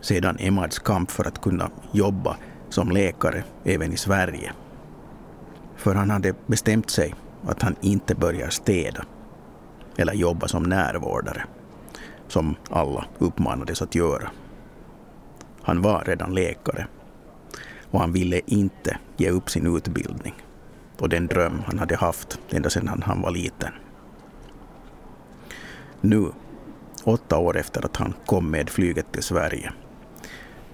sedan 0.00 0.36
Emads 0.38 0.78
kamp 0.78 1.10
för 1.10 1.28
att 1.28 1.40
kunna 1.40 1.70
jobba 1.92 2.36
som 2.68 2.90
läkare 2.90 3.44
även 3.64 3.92
i 3.92 3.96
Sverige. 3.96 4.52
För 5.76 5.94
han 5.94 6.10
hade 6.10 6.34
bestämt 6.46 6.90
sig 6.90 7.14
att 7.46 7.62
han 7.62 7.76
inte 7.80 8.14
börjar 8.14 8.48
städa 8.48 9.04
eller 9.96 10.12
jobba 10.12 10.48
som 10.48 10.62
närvårdare, 10.62 11.44
som 12.28 12.54
alla 12.70 13.04
uppmanades 13.18 13.82
att 13.82 13.94
göra. 13.94 14.30
Han 15.62 15.82
var 15.82 16.04
redan 16.06 16.34
läkare 16.34 16.86
och 17.90 18.00
han 18.00 18.12
ville 18.12 18.40
inte 18.46 18.98
ge 19.16 19.30
upp 19.30 19.50
sin 19.50 19.76
utbildning 19.76 20.34
och 20.98 21.08
den 21.08 21.26
dröm 21.26 21.62
han 21.66 21.78
hade 21.78 21.96
haft 21.96 22.38
ända 22.50 22.70
sedan 22.70 23.02
han 23.06 23.22
var 23.22 23.30
liten. 23.30 23.72
Nu, 26.00 26.26
åtta 27.04 27.38
år 27.38 27.56
efter 27.56 27.84
att 27.84 27.96
han 27.96 28.14
kom 28.26 28.50
med 28.50 28.70
flyget 28.70 29.12
till 29.12 29.22
Sverige, 29.22 29.72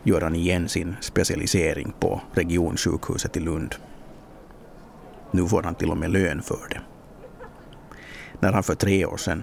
gör 0.07 0.21
han 0.21 0.35
igen 0.35 0.69
sin 0.69 0.97
specialisering 1.01 1.93
på 2.01 2.21
regionsjukhuset 2.33 3.37
i 3.37 3.41
Lund. 3.41 3.75
Nu 5.31 5.49
får 5.49 5.63
han 5.63 5.75
till 5.75 5.91
och 5.91 5.97
med 5.97 6.11
lön 6.11 6.43
för 6.43 6.69
det. 6.71 6.81
När 8.41 8.53
han 8.53 8.63
för 8.63 8.75
tre 8.75 9.07
år 9.07 9.17
sedan 9.17 9.43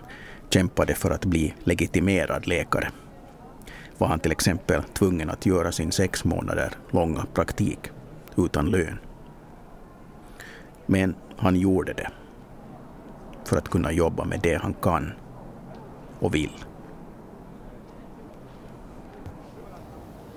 kämpade 0.50 0.96
för 0.96 1.12
att 1.12 1.26
bli 1.26 1.54
legitimerad 1.64 2.48
läkare 2.48 2.92
var 3.98 4.08
han 4.08 4.20
till 4.20 4.32
exempel 4.32 4.84
tvungen 4.84 5.30
att 5.30 5.46
göra 5.46 5.72
sin 5.72 5.92
sex 5.92 6.24
månader 6.24 6.72
långa 6.92 7.26
praktik 7.34 7.80
utan 8.38 8.70
lön. 8.70 9.00
Men 10.86 11.16
han 11.38 11.56
gjorde 11.56 11.94
det 11.94 12.10
för 13.46 13.58
att 13.58 13.70
kunna 13.70 13.92
jobba 13.92 14.26
med 14.26 14.40
det 14.44 14.56
han 14.56 14.74
kan 14.74 15.12
och 16.20 16.36
vill. 16.36 16.52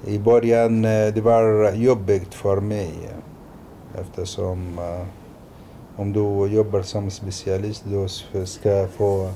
I 0.09 0.19
början 0.19 0.85
eh, 0.85 1.14
det 1.14 1.21
var 1.21 1.73
jobbigt 1.73 2.35
för 2.35 2.61
mig 2.61 2.92
eftersom 4.01 4.79
eh, 4.79 5.07
om 5.97 6.12
du 6.12 6.47
jobbar 6.47 6.83
som 6.83 7.11
specialist 7.11 7.85
du 8.33 8.47
ska 8.47 8.88
få 8.88 9.31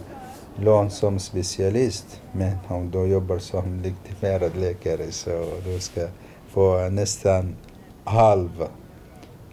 lön 0.56 0.90
som 0.90 1.18
specialist. 1.18 2.22
Men 2.32 2.56
om 2.68 2.90
du 2.90 3.06
jobbar 3.06 3.38
som 3.38 3.82
legitimerad 3.82 4.56
läkare 4.56 5.12
så 5.12 5.44
du 5.64 5.80
ska 5.80 6.06
få 6.48 6.88
nästan 6.88 7.56
halv 8.04 8.68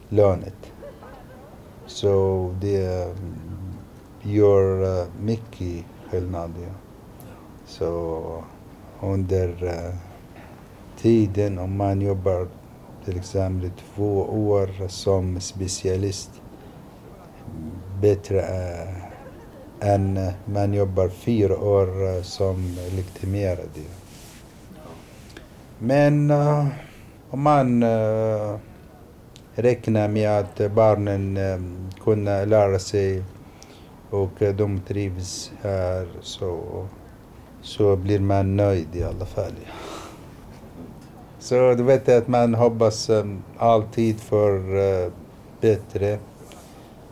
lönet. 0.10 0.74
Så 1.86 2.56
det 2.62 3.04
mm, 3.04 3.74
gör 4.22 5.00
eh, 5.02 5.08
mycket 5.22 5.86
skillnad. 6.10 6.54
Så 7.66 8.24
under 9.02 9.94
tiden 10.98 11.60
om 11.60 11.78
man 11.78 12.02
jobbar 12.02 12.48
till 13.06 13.18
exempel 13.18 13.72
två 13.96 14.22
år 14.22 14.88
som 14.88 15.40
specialist 15.40 16.30
bättre 18.02 18.42
äh, 18.42 19.08
än 19.94 20.20
man 20.46 20.74
jobbar 20.74 21.10
fyra 21.10 21.58
år 21.58 22.16
äh, 22.16 22.22
som 22.22 22.76
legitimerad. 22.96 23.70
Men 25.80 26.32
äh, 26.32 26.68
om 27.30 27.42
man 27.42 27.84
äh, 27.84 28.58
räknar 29.56 30.08
med 30.08 30.40
att 30.40 30.72
barnen 30.76 31.38
äh, 31.38 31.60
kunna 32.04 32.46
lära 32.46 32.80
sig 32.80 33.24
och 34.10 34.32
de 34.40 34.82
trivs 34.88 35.52
här 35.62 36.08
så, 36.22 36.86
så 37.62 37.96
blir 37.96 38.20
man 38.20 38.56
nöjd 38.56 38.96
i 38.96 39.04
alla 39.04 39.26
fall. 39.26 39.54
Så 41.39 41.73
du 41.73 41.84
vet 41.84 42.10
att 42.10 42.28
man 42.28 42.54
hoppas 42.54 43.10
um, 43.10 43.43
alltid 43.58 44.19
för 44.19 44.76
uh, 44.76 45.12
bättre. 45.62 46.19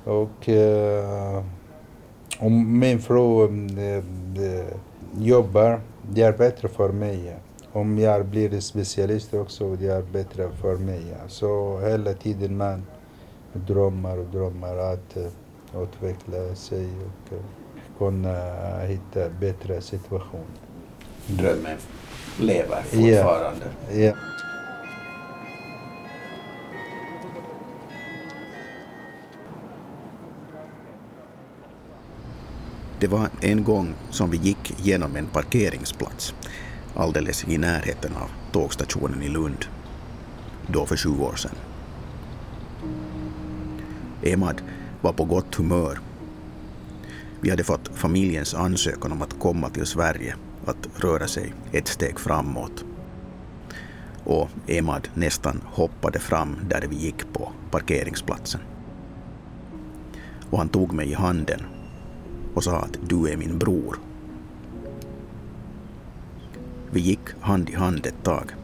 Och 0.03 0.49
uh, 0.49 1.43
om 2.39 2.79
min 2.79 2.99
fru 2.99 3.47
uh, 3.47 4.03
jobbar, 5.17 5.81
det 6.11 6.21
är 6.21 6.37
bättre 6.37 6.67
för 6.67 6.91
mig. 6.91 7.35
Om 7.71 7.97
jag 7.97 8.25
blir 8.25 8.59
specialist 8.59 9.33
också, 9.33 9.75
det 9.75 9.87
är 9.87 10.01
bättre 10.01 10.49
för 10.61 10.75
mig. 10.75 11.03
Så 11.27 11.79
hela 11.79 12.13
tiden 12.13 12.57
man 12.57 12.85
drömmar 13.53 14.17
och 14.17 14.25
drömmar 14.25 14.77
att 14.77 15.17
uh, 15.17 15.83
utveckla 15.83 16.55
sig 16.55 16.85
och 16.85 17.33
uh, 17.33 17.39
kunna 17.97 18.35
hitta 18.79 19.29
bättre 19.29 19.81
situation. 19.81 20.45
Drömmen 21.27 21.77
lever 22.39 22.83
fortfarande. 22.83 23.65
Yeah. 23.91 23.99
Yeah. 23.99 24.17
Det 32.99 33.07
var 33.07 33.29
en 33.41 33.63
gång 33.63 33.93
som 34.09 34.29
vi 34.31 34.37
gick 34.37 34.73
genom 34.77 35.15
en 35.15 35.25
parkeringsplats 35.25 36.33
alldeles 36.95 37.45
i 37.47 37.57
närheten 37.57 38.11
av 38.15 38.51
tågstationen 38.51 39.23
i 39.23 39.29
Lund. 39.29 39.65
Då 40.67 40.85
för 40.85 40.97
sju 40.97 41.09
år 41.09 41.35
sedan. 41.35 41.55
Emad 44.23 44.61
var 45.01 45.13
på 45.13 45.25
gott 45.25 45.55
humör. 45.55 45.99
Vi 47.41 47.49
hade 47.49 47.63
fått 47.63 47.87
familjens 47.93 48.53
ansökan 48.53 49.11
om 49.11 49.21
att 49.21 49.39
komma 49.39 49.69
till 49.69 49.85
Sverige 49.85 50.35
att 50.65 51.03
röra 51.03 51.27
sig 51.27 51.53
ett 51.71 51.87
steg 51.87 52.19
framåt. 52.19 52.85
Och 54.23 54.49
Emad 54.67 55.07
nästan 55.13 55.61
hoppade 55.65 56.19
fram 56.19 56.57
där 56.69 56.81
vi 56.89 56.95
gick 56.95 57.33
på 57.33 57.51
parkeringsplatsen. 57.71 58.61
Och 60.49 60.57
han 60.57 60.69
tog 60.69 60.93
mig 60.93 61.11
i 61.11 61.13
handen 61.13 61.61
och 62.53 62.63
sa 62.63 62.77
att 62.77 62.97
du 63.01 63.27
är 63.29 63.37
min 63.37 63.59
bror. 63.59 63.99
Vi 66.91 66.99
gick 66.99 67.19
hand 67.39 67.69
i 67.69 67.75
hand 67.75 68.05
ett 68.05 68.23
tag 68.23 68.55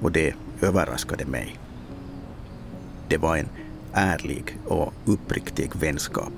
och 0.00 0.12
det 0.12 0.34
överraskade 0.60 1.24
mig. 1.24 1.58
Det 3.08 3.16
var 3.16 3.36
en 3.36 3.48
ärlig 3.92 4.58
och 4.66 4.92
uppriktig 5.04 5.70
vänskap. 5.76 6.32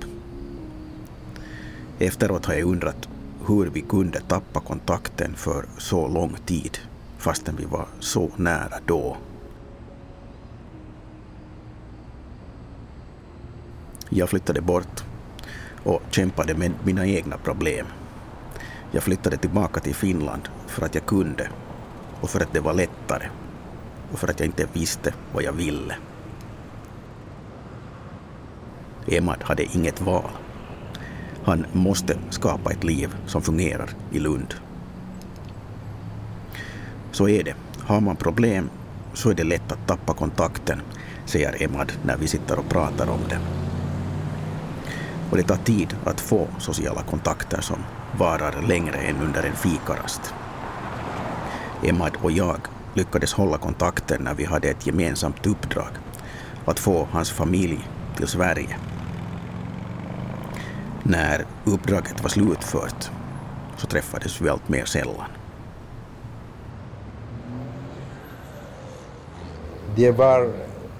Efteråt 1.99 2.45
har 2.45 2.53
jag 2.53 2.67
undrat 2.67 3.09
hur 3.47 3.65
vi 3.65 3.81
kunde 3.81 4.19
tappa 4.19 4.59
kontakten 4.59 5.33
för 5.35 5.65
så 5.77 6.07
lång 6.07 6.35
tid 6.45 6.77
fastän 7.17 7.55
vi 7.55 7.65
var 7.65 7.85
så 7.99 8.29
nära 8.35 8.79
då. 8.85 9.17
Jag 14.09 14.29
flyttade 14.29 14.61
bort 14.61 15.03
och 15.83 16.01
kämpade 16.11 16.53
med 16.53 16.71
mina 16.83 17.07
egna 17.07 17.37
problem. 17.37 17.87
Jag 18.91 19.03
flyttade 19.03 19.37
tillbaka 19.37 19.79
till 19.79 19.95
Finland 19.95 20.49
för 20.67 20.85
att 20.85 20.95
jag 20.95 21.05
kunde 21.05 21.49
och 22.21 22.29
för 22.29 22.39
att 22.39 22.53
det 22.53 22.59
var 22.59 22.73
lättare 22.73 23.29
och 24.11 24.19
för 24.19 24.27
att 24.27 24.39
jag 24.39 24.47
inte 24.47 24.67
visste 24.73 25.13
vad 25.33 25.43
jag 25.43 25.53
ville. 25.53 25.95
Emad 29.07 29.43
hade 29.43 29.63
inget 29.63 30.01
val. 30.01 30.29
Han 31.43 31.65
måste 31.73 32.17
skapa 32.29 32.71
ett 32.71 32.83
liv 32.83 33.15
som 33.25 33.41
fungerar 33.41 33.89
i 34.11 34.19
Lund. 34.19 34.53
Så 37.11 37.29
är 37.29 37.43
det. 37.43 37.55
Har 37.79 38.01
man 38.01 38.15
problem 38.15 38.69
så 39.13 39.29
är 39.29 39.33
det 39.33 39.43
lätt 39.43 39.71
att 39.71 39.87
tappa 39.87 40.13
kontakten, 40.13 40.81
säger 41.25 41.63
Emad 41.63 41.91
när 42.03 42.17
vi 42.17 42.27
sitter 42.27 42.59
och 42.59 42.69
pratar 42.69 43.09
om 43.09 43.19
det. 43.29 43.39
Och 45.31 45.37
det 45.37 45.43
tar 45.43 45.55
tid 45.55 45.95
att 46.05 46.21
få 46.21 46.47
sociala 46.59 47.01
kontakter 47.01 47.61
som 47.61 47.77
varar 48.17 48.61
längre 48.67 48.97
än 48.97 49.21
under 49.21 49.43
en 49.43 49.55
fikarast. 49.55 50.33
Emad 51.83 52.11
och 52.21 52.31
jag 52.31 52.59
lyckades 52.93 53.33
hålla 53.33 53.57
kontakten 53.57 54.23
när 54.23 54.33
vi 54.33 54.45
hade 54.45 54.69
ett 54.69 54.87
gemensamt 54.87 55.47
uppdrag, 55.47 55.89
att 56.65 56.79
få 56.79 57.07
hans 57.11 57.31
familj 57.31 57.87
till 58.17 58.27
Sverige. 58.27 58.77
När 61.03 61.45
uppdraget 61.65 62.23
var 62.23 62.29
slutfört 62.29 63.11
så 63.77 63.87
träffades 63.87 64.41
vi 64.41 64.49
allt 64.49 64.69
mer 64.69 64.85
sällan. 64.85 65.25
Det 69.95 70.11
var 70.11 70.49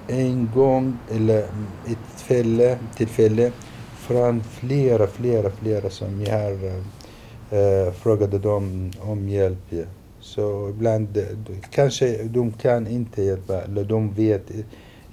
en 0.07 0.49
gång, 0.55 0.97
eller 1.11 1.39
ett 1.39 1.97
tillfälle, 2.17 2.77
tillfälle 2.95 3.51
från 3.95 4.43
flera, 4.43 5.07
flera, 5.07 5.49
flera 5.49 5.89
som 5.89 6.21
jag 6.21 6.39
har 6.39 6.51
eh, 6.65 7.87
äh, 7.87 7.93
frågade 7.93 8.39
dem 8.39 8.91
om 8.99 9.29
hjälp. 9.29 9.73
Så 10.19 10.69
ibland 10.69 11.17
eh, 11.17 11.23
kanske 11.71 12.23
de 12.23 12.51
kan 12.51 12.87
inte 12.87 13.23
hjälpa 13.23 13.61
eller 13.61 13.83
de 13.83 14.13
vet 14.13 14.51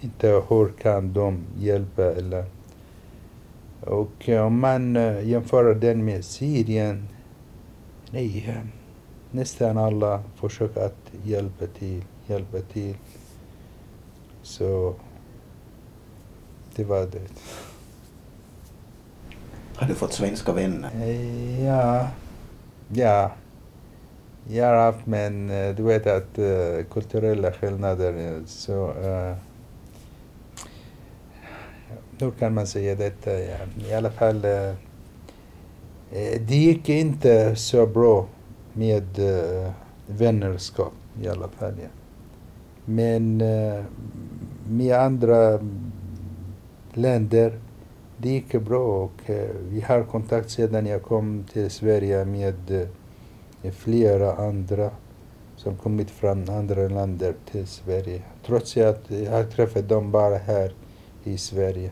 inte 0.01 0.43
hur 0.49 0.69
kan 0.83 1.13
de 1.13 1.39
hjälpa. 1.59 2.05
Eller. 2.05 2.45
Och 3.81 4.29
om 4.29 4.61
man 4.61 4.95
jämför 5.25 5.75
den 5.75 6.05
med 6.05 6.25
Syrien, 6.25 7.09
nej, 8.11 8.57
nästan 9.31 9.79
alla 9.79 10.23
försöker 10.37 10.81
att 10.81 11.13
hjälpa 11.25 11.67
till, 11.67 12.05
hjälpa 12.27 12.59
till. 12.61 12.97
Så 14.43 14.95
det 16.77 16.85
var 16.85 17.07
det. 17.07 17.29
Har 19.77 19.89
du 19.89 19.95
fått 19.95 20.13
svenska 20.13 20.53
vänner? 20.53 20.91
Ja, 21.65 22.09
ja. 22.93 23.31
Jag 24.49 24.67
har 24.67 24.75
haft, 24.75 25.07
men 25.07 25.49
du 25.77 25.83
vet 25.83 26.07
att 26.07 26.39
kulturella 26.91 27.53
skillnader 27.53 28.43
så... 28.47 28.95
Hur 32.21 32.31
kan 32.31 32.55
man 32.55 32.67
säga 32.67 32.95
detta? 32.95 33.31
Ja, 33.31 33.39
eh, 33.39 33.91
I 33.91 33.95
alla 33.95 34.11
fall, 34.11 34.45
eh, 34.45 34.69
eh, 36.11 36.41
det 36.41 36.57
gick 36.57 36.89
inte 36.89 37.57
så 37.57 37.87
bra 37.87 38.27
med 38.73 39.19
eh, 39.19 39.71
vännerskap 40.07 40.93
i 41.23 41.29
alla 41.29 41.49
fall. 41.49 41.75
Ja. 41.83 41.89
Men 42.85 43.41
eh, 43.41 43.85
med 44.69 44.97
andra 44.97 45.61
länder 46.93 47.59
det 48.17 48.29
gick 48.29 48.53
bra 48.53 49.05
och 49.05 49.31
eh, 49.31 49.51
vi 49.69 49.81
har 49.81 50.03
kontakt 50.03 50.51
sedan 50.51 50.87
jag 50.87 51.03
kom 51.03 51.45
till 51.53 51.71
Sverige 51.71 52.25
med 52.25 52.89
eh, 53.63 53.73
flera 53.73 54.35
andra 54.35 54.91
som 55.57 55.77
kommit 55.77 56.11
från 56.11 56.49
andra 56.49 56.89
länder 56.89 57.35
till 57.51 57.67
Sverige. 57.67 58.23
Trots 58.47 58.77
att 58.77 59.11
jag 59.11 59.33
har 59.33 59.45
träffat 59.45 59.89
dem 59.89 60.11
bara 60.11 60.37
här 60.37 60.73
i 61.25 61.39
Sverige. 61.39 61.91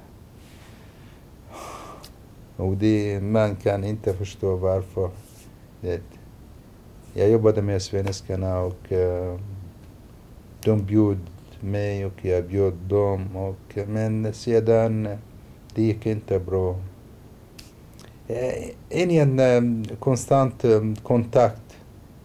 Och 2.57 2.77
det, 2.77 3.21
man 3.21 3.57
kan 3.57 3.85
inte 3.85 4.15
förstå 4.15 4.57
varför. 4.57 5.11
Det, 5.81 6.01
jag 7.15 7.31
jobbade 7.31 7.63
med 7.63 7.83
svenskarna 7.83 8.61
och 8.61 8.93
uh, 8.93 9.41
de 10.65 10.85
bjöd 10.85 11.19
mig 11.61 12.07
och 12.07 12.25
jag 12.25 12.45
bjöd 12.45 12.75
dem. 12.75 13.37
Och, 13.37 13.79
men 13.89 14.33
sedan, 14.33 15.09
det 15.75 15.83
gick 15.83 16.07
inte 16.07 16.39
bra. 16.39 16.77
Eh, 18.29 18.71
Ingen 18.91 19.41
um, 19.41 19.85
eh, 19.91 19.97
konstant 19.97 20.65
um, 20.65 20.97
kontakt. 20.97 21.77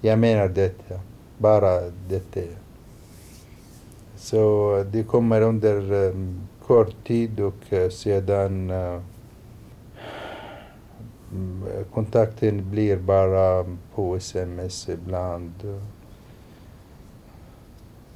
Jag 0.01 0.19
menar 0.19 0.47
detta. 0.47 0.99
Bara 1.37 1.81
detta. 2.09 2.39
Så 4.15 4.85
det 4.91 5.03
kommer 5.03 5.41
under 5.41 5.93
um, 5.93 6.41
kort 6.67 7.07
tid 7.07 7.39
och 7.39 7.73
uh, 7.73 7.89
sedan 7.89 8.69
uh, 8.69 9.01
kontakten 11.93 12.71
blir 12.71 12.97
bara 12.97 13.65
på 13.95 14.15
sms 14.15 14.89
ibland. 14.89 15.53
Eh, 15.63 15.81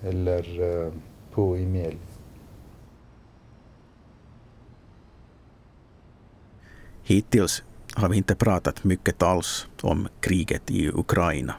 eller 0.10 0.62
eh, 0.62 0.92
på 1.32 1.58
e-mail. 1.58 1.98
Hittills 7.04 7.64
har 7.94 8.10
vi 8.10 8.18
inte 8.18 8.36
pratat 8.36 8.84
mycket 8.84 9.24
alls 9.24 9.68
om 9.82 10.08
kriget 10.20 10.72
i 10.72 10.90
Ukraina 10.90 11.56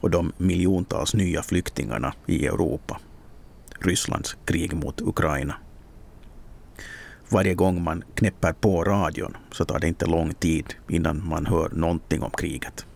och 0.00 0.10
de 0.10 0.32
miljontals 0.36 1.14
nya 1.14 1.42
flyktingarna 1.42 2.14
i 2.26 2.46
Europa. 2.46 3.00
Rysslands 3.78 4.36
krig 4.44 4.74
mot 4.74 5.00
Ukraina. 5.00 5.54
Varje 7.32 7.54
gång 7.54 7.82
man 7.82 8.04
knäpper 8.14 8.52
på 8.52 8.84
radion 8.84 9.36
så 9.50 9.64
tar 9.64 9.78
det 9.78 9.88
inte 9.88 10.06
lång 10.06 10.34
tid 10.34 10.74
innan 10.88 11.28
man 11.28 11.46
hör 11.46 11.70
någonting 11.72 12.22
om 12.22 12.30
kriget. 12.30 12.86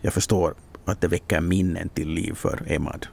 Jag 0.00 0.12
förstår 0.12 0.54
att 0.84 1.00
det 1.00 1.08
väcker 1.08 1.40
minnen 1.40 1.88
till 1.88 2.08
liv 2.08 2.32
för 2.34 2.72
Emad. 2.72 3.06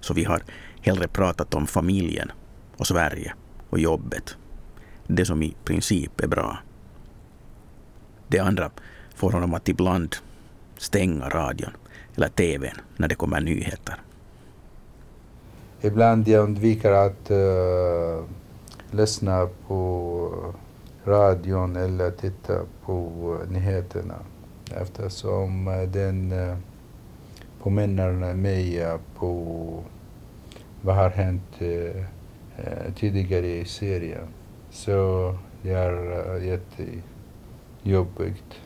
Så 0.00 0.14
vi 0.14 0.24
har 0.24 0.42
hellre 0.80 1.08
pratat 1.08 1.54
om 1.54 1.66
familjen 1.66 2.32
och 2.76 2.86
Sverige 2.86 3.34
och 3.70 3.78
jobbet. 3.78 4.36
Det 5.06 5.24
som 5.24 5.42
i 5.42 5.56
princip 5.64 6.20
är 6.20 6.28
bra. 6.28 6.58
Det 8.28 8.38
andra 8.38 8.70
får 9.14 9.32
honom 9.32 9.54
att 9.54 9.68
ibland 9.68 10.16
stänga 10.76 11.28
radion 11.28 11.72
eller 12.14 12.28
TVn 12.28 12.76
när 12.96 13.08
det 13.08 13.14
kommer 13.14 13.40
nyheter. 13.40 14.00
Ibland 15.80 16.28
jag 16.28 16.44
undviker 16.44 16.92
att 16.92 17.30
uh, 17.30 18.24
lyssna 18.96 19.48
på 19.66 20.52
radion 21.04 21.76
eller 21.76 22.10
titta 22.10 22.60
på 22.84 23.38
eh, 23.42 23.50
nyheterna 23.50 24.14
eftersom 24.74 25.68
eh, 25.68 25.82
den 25.82 26.32
eh, 26.32 26.56
påminner 27.62 28.34
mig 28.34 28.86
på 29.18 29.82
vad 30.82 30.96
har 30.96 31.10
hänt 31.10 31.42
tidigare 32.96 33.46
i 33.46 33.64
Syrien. 33.64 34.28
Så 34.70 35.34
Det 35.62 35.72
är 35.72 36.40
jättejobbigt 37.82 38.60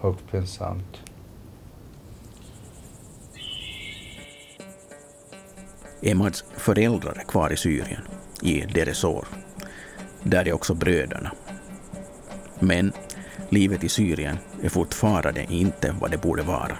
och 0.00 0.16
pinsamt. 0.30 1.00
Emads 6.02 6.44
föräldrar 6.56 7.16
är 7.20 7.24
kvar 7.24 7.52
i 7.52 7.56
Syrien, 7.56 8.02
i 8.42 8.60
Deresor. 8.60 9.26
Där 10.22 10.48
är 10.48 10.52
också 10.52 10.74
bröderna. 10.74 11.32
Men 12.58 12.92
livet 13.48 13.84
i 13.84 13.88
Syrien 13.88 14.38
är 14.62 14.68
fortfarande 14.68 15.46
inte 15.48 15.94
vad 16.00 16.10
det 16.10 16.22
borde 16.22 16.42
vara. 16.42 16.78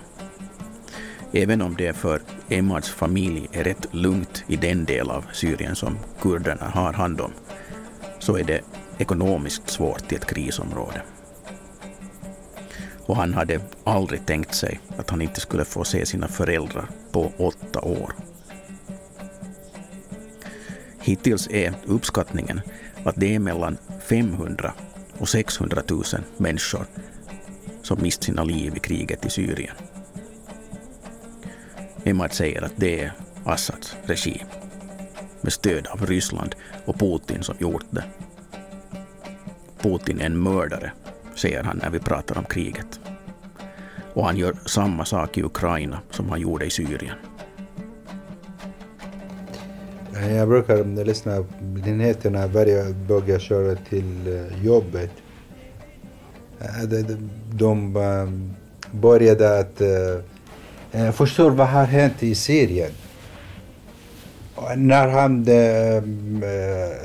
Även 1.32 1.62
om 1.62 1.76
det 1.76 1.92
för 1.92 2.22
Emads 2.48 2.90
familj 2.90 3.48
är 3.52 3.64
rätt 3.64 3.94
lugnt 3.94 4.44
i 4.46 4.56
den 4.56 4.84
del 4.84 5.10
av 5.10 5.24
Syrien 5.32 5.76
som 5.76 5.98
kurderna 6.20 6.64
har 6.64 6.92
hand 6.92 7.20
om, 7.20 7.32
så 8.18 8.36
är 8.36 8.44
det 8.44 8.60
ekonomiskt 8.98 9.70
svårt 9.70 10.12
i 10.12 10.14
ett 10.14 10.24
krisområde. 10.24 11.02
Och 13.06 13.16
han 13.16 13.34
hade 13.34 13.60
aldrig 13.84 14.26
tänkt 14.26 14.54
sig 14.54 14.80
att 14.96 15.10
han 15.10 15.22
inte 15.22 15.40
skulle 15.40 15.64
få 15.64 15.84
se 15.84 16.06
sina 16.06 16.28
föräldrar 16.28 16.86
på 17.12 17.32
åtta 17.38 17.80
år. 17.80 18.14
Hittills 21.00 21.48
är 21.50 21.74
uppskattningen 21.86 22.60
att 23.04 23.16
det 23.16 23.34
är 23.34 23.38
mellan 23.38 23.78
500 24.08 24.72
och 25.18 25.28
600 25.28 25.82
000 25.88 26.02
människor 26.36 26.86
som 27.82 28.02
mist 28.02 28.22
sina 28.22 28.44
liv 28.44 28.76
i 28.76 28.80
kriget 28.80 29.26
i 29.26 29.30
Syrien. 29.30 29.74
Emad 32.04 32.32
säger 32.32 32.62
att 32.62 32.72
det 32.76 33.00
är 33.00 33.12
Assads 33.44 33.96
regim 34.04 34.46
med 35.40 35.52
stöd 35.52 35.86
av 35.86 36.06
Ryssland 36.06 36.54
och 36.84 36.98
Putin 36.98 37.42
som 37.42 37.56
gjort 37.58 37.86
det. 37.90 38.04
Putin 39.78 40.20
är 40.20 40.26
en 40.26 40.42
mördare, 40.42 40.92
säger 41.34 41.62
han 41.62 41.76
när 41.76 41.90
vi 41.90 41.98
pratar 41.98 42.38
om 42.38 42.44
kriget. 42.44 43.00
Och 44.14 44.26
han 44.26 44.36
gör 44.36 44.56
samma 44.66 45.04
sak 45.04 45.38
i 45.38 45.42
Ukraina 45.42 46.00
som 46.10 46.30
han 46.30 46.40
gjorde 46.40 46.64
i 46.64 46.70
Syrien. 46.70 47.16
Jag 50.30 50.48
brukar 50.48 51.04
lyssna 51.04 51.36
på 51.36 51.90
nyheterna 51.90 52.46
varje 52.46 52.82
dag 52.82 53.22
jag 53.26 53.40
kör 53.40 53.74
till 53.88 54.26
eh, 54.26 54.64
jobbet. 54.64 55.10
Eh, 56.60 56.88
de 57.52 57.96
eh, 57.96 58.28
började 59.00 59.58
att 59.58 59.82
förstå 61.14 61.48
vad 61.50 61.68
har 61.68 61.84
hänt 61.84 62.22
i 62.22 62.34
Syrien. 62.34 62.90
När 64.76 65.08
han, 65.08 65.44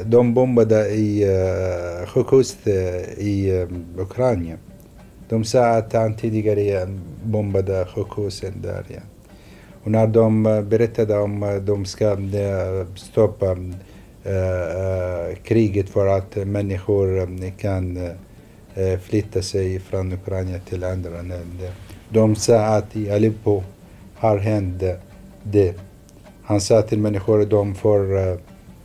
de 0.06 0.34
bombade 0.34 0.89
i 0.89 1.25
sjukhuset 2.08 2.67
i 3.17 3.65
Ukraina. 3.97 4.58
De 5.30 5.43
sa 5.43 5.65
att 5.65 5.93
han 5.93 6.15
tidigare 6.15 6.88
bombade 7.23 7.86
sjukhusen 7.86 8.53
där. 8.62 8.86
Ja. 8.88 8.99
Och 9.88 9.91
när 9.91 10.08
de 10.08 10.45
eh, 10.45 10.62
berättade 10.62 11.17
om 11.17 11.43
att 11.43 11.65
de 11.65 11.86
ska 11.86 12.12
eh, 12.12 12.88
stoppa 12.95 13.58
kriget 15.43 15.89
för 15.89 16.08
att 16.08 16.36
människor 16.36 17.28
kan 17.58 18.10
flytta 19.02 19.41
sig 19.41 19.80
från 19.80 20.13
Ukraina 20.13 20.60
till 20.60 20.84
andra 20.84 21.10
länder. 21.10 21.71
De 22.10 22.36
sa 22.36 22.60
att 22.60 22.95
i 22.95 23.12
Aleppo 23.12 23.63
har 24.15 24.38
hänt 24.38 24.84
det. 25.43 25.76
Han 26.43 26.62
sa 26.62 26.82
till 26.82 27.00
människor 27.00 27.41
att 27.41 27.50
de 27.50 27.76
får 27.76 28.38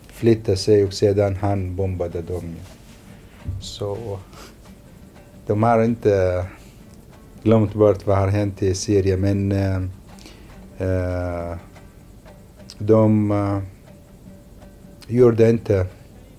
flytta 0.07 0.57
sig 0.57 0.85
och 0.85 0.93
sedan 0.93 1.37
han 1.37 1.77
bombade 1.77 2.23
dem. 2.23 2.55
Så 3.61 4.19
de 5.47 5.63
har 5.63 5.85
inte 5.85 6.45
glömt 7.43 7.75
bort 7.75 8.07
vad 8.07 8.19
har 8.19 8.29
hänt 8.29 8.63
i 8.63 8.75
Syrien 8.75 9.21
men 9.21 9.53
Eh, 10.83 11.57
de 12.79 13.31
uh, 13.31 13.63
gjorde 15.07 15.51
inte 15.51 15.87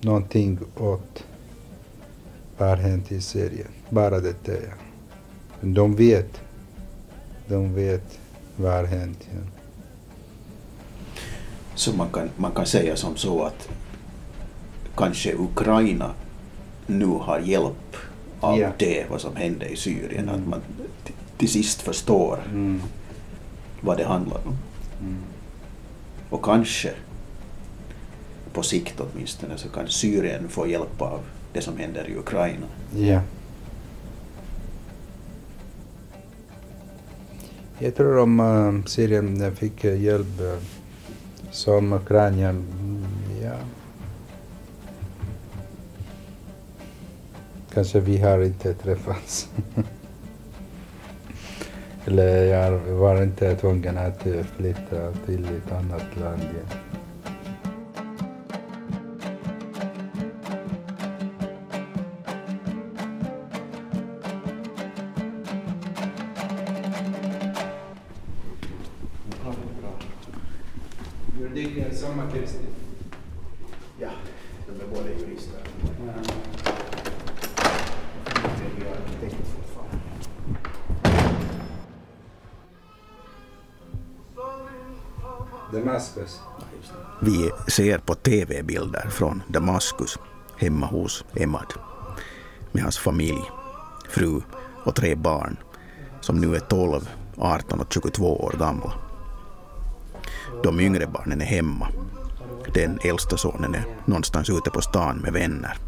någonting 0.00 0.58
åt 0.76 1.24
vad 2.58 2.68
har 2.68 2.76
hänt 2.76 3.12
i 3.12 3.20
Syrien. 3.20 3.68
Bara 3.90 4.20
det. 4.20 4.46
Ja. 4.46 4.74
Men 5.60 5.74
de 5.74 5.96
vet. 5.96 6.40
De 7.48 7.74
vet 7.74 8.18
vad 8.56 8.72
har 8.72 8.84
hänt. 8.84 9.28
Ja. 9.30 9.40
Så 11.74 11.92
man 11.92 12.08
kan, 12.12 12.30
man 12.36 12.52
kan 12.52 12.66
säga 12.66 12.96
som 12.96 13.16
så 13.16 13.42
att 13.42 13.68
kanske 14.96 15.34
Ukraina 15.34 16.10
nu 16.86 17.06
har 17.06 17.40
hjälp 17.40 17.96
av 18.40 18.58
ja. 18.60 18.68
det 18.78 19.04
vad 19.10 19.20
som 19.20 19.36
hände 19.36 19.68
i 19.68 19.76
Syrien. 19.76 20.28
Mm. 20.28 20.34
Att 20.34 20.48
man 20.48 20.60
till 21.36 21.48
sist 21.48 21.82
förstår 21.82 22.38
mm 22.52 22.80
vad 23.84 23.96
det 23.96 24.04
handlar 24.04 24.46
om. 24.46 24.56
Mm. 25.00 25.22
Och 26.30 26.44
kanske, 26.44 26.90
på 28.52 28.62
sikt 28.62 29.00
åtminstone, 29.00 29.58
så 29.58 29.68
kan 29.68 29.88
Syrien 29.88 30.48
få 30.48 30.66
hjälp 30.66 31.02
av 31.02 31.20
det 31.52 31.60
som 31.60 31.76
händer 31.76 32.08
i 32.08 32.16
Ukraina. 32.16 32.66
Ja. 32.96 33.20
Jag 37.78 37.94
tror 37.94 38.18
om 38.18 38.40
eh, 38.40 38.86
Syrien 38.86 39.56
fick 39.56 39.84
eh, 39.84 40.02
hjälp 40.02 40.40
eh, 40.40 40.58
som 41.50 41.92
Ukraina, 41.92 42.54
ja. 43.42 43.56
Kanske 47.74 48.00
vi 48.00 48.18
har 48.18 48.40
inte 48.40 48.74
träffats. 48.74 49.48
Eller 52.06 52.44
jag 52.44 52.70
var 52.78 53.22
inte 53.22 53.56
tvungen 53.56 53.98
att 53.98 54.26
eh, 54.26 54.42
flytta 54.56 55.12
till 55.26 55.44
ett 55.44 55.72
annat 55.72 56.16
land. 56.20 56.42
Ser 87.74 87.98
på 87.98 88.14
tv-bilder 88.14 89.08
från 89.10 89.42
Damaskus 89.48 90.18
hemma 90.56 90.86
hos 90.86 91.24
Emad 91.34 91.72
med 92.72 92.82
hans 92.82 92.98
familj, 92.98 93.42
fru 94.08 94.40
och 94.84 94.94
tre 94.94 95.14
barn 95.14 95.56
som 96.20 96.40
nu 96.40 96.56
är 96.56 96.60
12, 96.60 97.08
18 97.36 97.80
och 97.80 97.92
22 97.92 98.44
år 98.44 98.54
gamla. 98.58 98.92
De 100.62 100.80
yngre 100.80 101.06
barnen 101.06 101.40
är 101.40 101.46
hemma. 101.46 101.88
Den 102.74 102.98
äldsta 103.04 103.36
sonen 103.36 103.74
är 103.74 103.84
någonstans 104.04 104.50
ute 104.50 104.70
på 104.70 104.80
stan 104.80 105.16
med 105.16 105.32
vänner. 105.32 105.78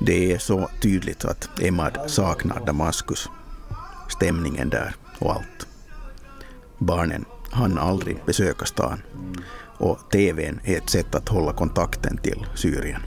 Det 0.00 0.32
är 0.32 0.38
så 0.38 0.68
tydligt 0.82 1.24
att 1.24 1.60
Emad 1.60 1.98
saknar 2.06 2.66
Damaskus, 2.66 3.28
stämningen 4.08 4.70
där 4.70 4.94
och 5.18 5.32
allt. 5.32 5.66
Barnen 6.78 7.24
han 7.52 7.78
aldrig 7.78 8.24
besöka 8.26 8.64
stan 8.64 9.02
och 9.78 9.98
TVn 10.10 10.60
är 10.64 10.76
ett 10.76 10.90
sätt 10.90 11.14
att 11.14 11.28
hålla 11.28 11.52
kontakten 11.52 12.16
till 12.16 12.46
Syrien. 12.54 13.02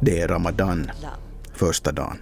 Det 0.00 0.20
är 0.20 0.28
Ramadan, 0.28 0.90
första 1.54 1.92
dagen, 1.92 2.18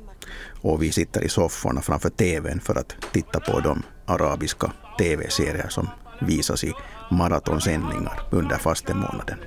och 0.61 0.83
vi 0.83 0.93
sitter 0.93 1.25
i 1.25 1.29
sofforna 1.29 1.81
framför 1.81 2.11
TVn 2.11 2.61
för 2.61 2.79
att 2.79 2.97
titta 3.13 3.41
på 3.41 3.61
de 3.61 3.83
arabiska 4.07 4.73
TV-serier 4.99 5.69
som 5.69 5.89
visas 6.21 6.65
i 6.65 6.73
maratonsändningar 7.11 8.23
under 8.31 8.57
fastemånaden. 8.57 9.39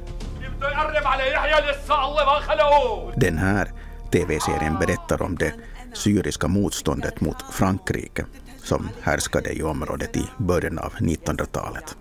Den 3.16 3.38
här 3.38 3.72
TV-serien 4.14 4.80
berättar 4.80 5.22
om 5.22 5.36
det 5.36 5.54
syriska 5.94 6.48
motståndet 6.48 7.22
mot 7.22 7.42
Frankrike 7.52 8.26
som 8.64 8.90
härskade 9.02 9.54
i 9.54 9.64
området 9.64 10.18
i 10.18 10.26
början 10.38 10.80
av 10.80 10.94
1900-talet. 10.94 11.98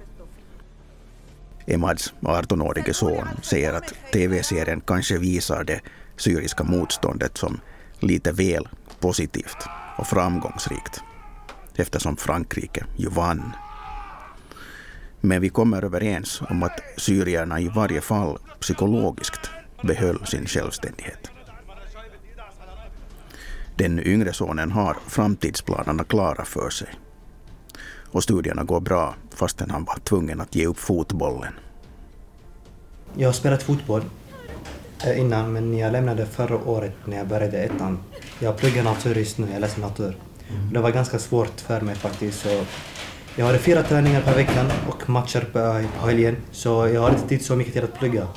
Emads 1.66 2.12
18-årige 2.20 2.92
son 2.94 3.28
säger 3.42 3.72
att 3.72 3.94
TV-serien 4.12 4.80
kanske 4.80 5.18
visar 5.18 5.64
det 5.64 5.80
syriska 6.16 6.64
motståndet 6.64 7.38
som 7.38 7.60
lite 7.98 8.32
väl 8.32 8.68
positivt 9.00 9.68
och 9.98 10.06
framgångsrikt 10.06 11.00
eftersom 11.76 12.16
Frankrike 12.16 12.84
ju 12.96 13.08
vann. 13.08 13.52
Men 15.20 15.40
vi 15.40 15.48
kommer 15.48 15.84
överens 15.84 16.42
om 16.50 16.62
att 16.62 16.80
syrierna 16.96 17.60
i 17.60 17.68
varje 17.68 18.00
fall 18.00 18.38
psykologiskt 18.60 19.50
behöll 19.82 20.26
sin 20.26 20.46
självständighet. 20.46 21.31
Den 23.76 24.06
yngre 24.06 24.32
sonen 24.32 24.70
har 24.70 24.96
framtidsplanerna 25.06 26.04
klara 26.04 26.44
för 26.44 26.70
sig. 26.70 26.88
Och 28.10 28.22
studierna 28.22 28.64
går 28.64 28.80
bra 28.80 29.14
fastän 29.34 29.70
han 29.70 29.84
var 29.84 29.98
tvungen 30.04 30.40
att 30.40 30.54
ge 30.54 30.66
upp 30.66 30.78
fotbollen. 30.78 31.52
Jag 33.16 33.28
har 33.28 33.32
spelat 33.32 33.62
fotboll 33.62 34.02
eh, 35.06 35.20
innan 35.20 35.52
men 35.52 35.78
jag 35.78 35.92
lämnade 35.92 36.26
förra 36.26 36.56
året 36.56 36.94
när 37.04 37.16
jag 37.16 37.28
började 37.28 37.58
ettan. 37.58 37.98
Jag 38.38 38.56
pluggar 38.56 38.82
natur 38.84 39.14
just 39.14 39.38
nu, 39.38 39.46
jag 39.52 39.60
läser 39.60 39.80
natur. 39.80 40.16
Det 40.72 40.80
var 40.80 40.90
ganska 40.90 41.18
svårt 41.18 41.60
för 41.60 41.80
mig 41.80 41.94
faktiskt. 41.94 42.40
Så 42.40 42.64
jag 43.36 43.46
hade 43.46 43.58
fyra 43.58 43.82
träningar 43.82 44.20
per 44.22 44.34
vecka 44.34 44.66
och 44.88 45.10
matcher 45.10 45.46
på 45.52 45.58
helgen. 46.06 46.36
Så 46.50 46.88
jag 46.88 47.02
hade 47.02 47.16
inte 47.16 47.28
tid 47.28 47.44
så 47.44 47.56
mycket 47.56 47.72
till 47.72 47.84
att 47.84 47.98
plugga. 47.98 48.28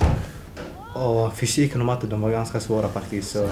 Och 0.96 1.34
fysiken 1.34 1.80
och 1.82 1.86
matte 1.86 2.08
de 2.08 2.22
var 2.22 2.32
ganska 2.32 2.60
svåra 2.60 2.88
faktiskt. 2.88 3.32
Så 3.32 3.50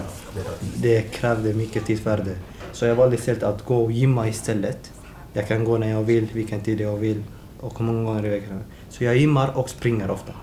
det 0.76 1.02
krävde 1.02 1.54
mycket 1.54 1.86
tid 1.86 2.00
för 2.00 2.18
det. 2.18 2.38
Så 2.72 2.86
jag 2.86 2.96
valde 2.96 3.16
istället 3.16 3.44
att 3.44 3.66
gå 3.66 3.84
och 3.84 3.92
gymma 3.92 4.28
istället. 4.28 4.92
Jag 5.34 5.48
kan 5.48 5.64
gå 5.64 5.78
när 5.78 5.90
jag 5.90 6.04
vill, 6.04 6.28
vilken 6.34 6.62
tid 6.62 6.82
jag 6.82 6.98
vill 6.98 7.24
och 7.60 7.80
hur 7.80 7.86
många 7.86 8.04
gånger 8.04 8.26
i 8.26 8.30
veckan. 8.30 8.64
Så 8.90 9.04
jag 9.04 9.18
gymmar 9.18 9.58
och 9.58 9.70
springer 9.70 10.12
ofta. 10.12 10.34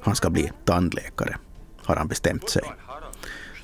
Han 0.00 0.16
ska 0.16 0.30
bli 0.30 0.50
tandläkare, 0.64 1.36
har 1.84 1.96
han 1.96 2.08
bestämt 2.08 2.50
sig. 2.50 2.62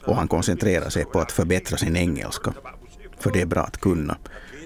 Och 0.04 0.16
han 0.16 0.28
koncentrerar 0.28 0.90
sig 0.90 1.04
på 1.04 1.20
att 1.20 1.32
förbättra 1.32 1.76
sin 1.76 1.96
engelska. 1.96 2.54
För 3.18 3.30
det 3.30 3.40
är 3.40 3.46
bra 3.46 3.62
att 3.62 3.80
kunna, 3.80 4.16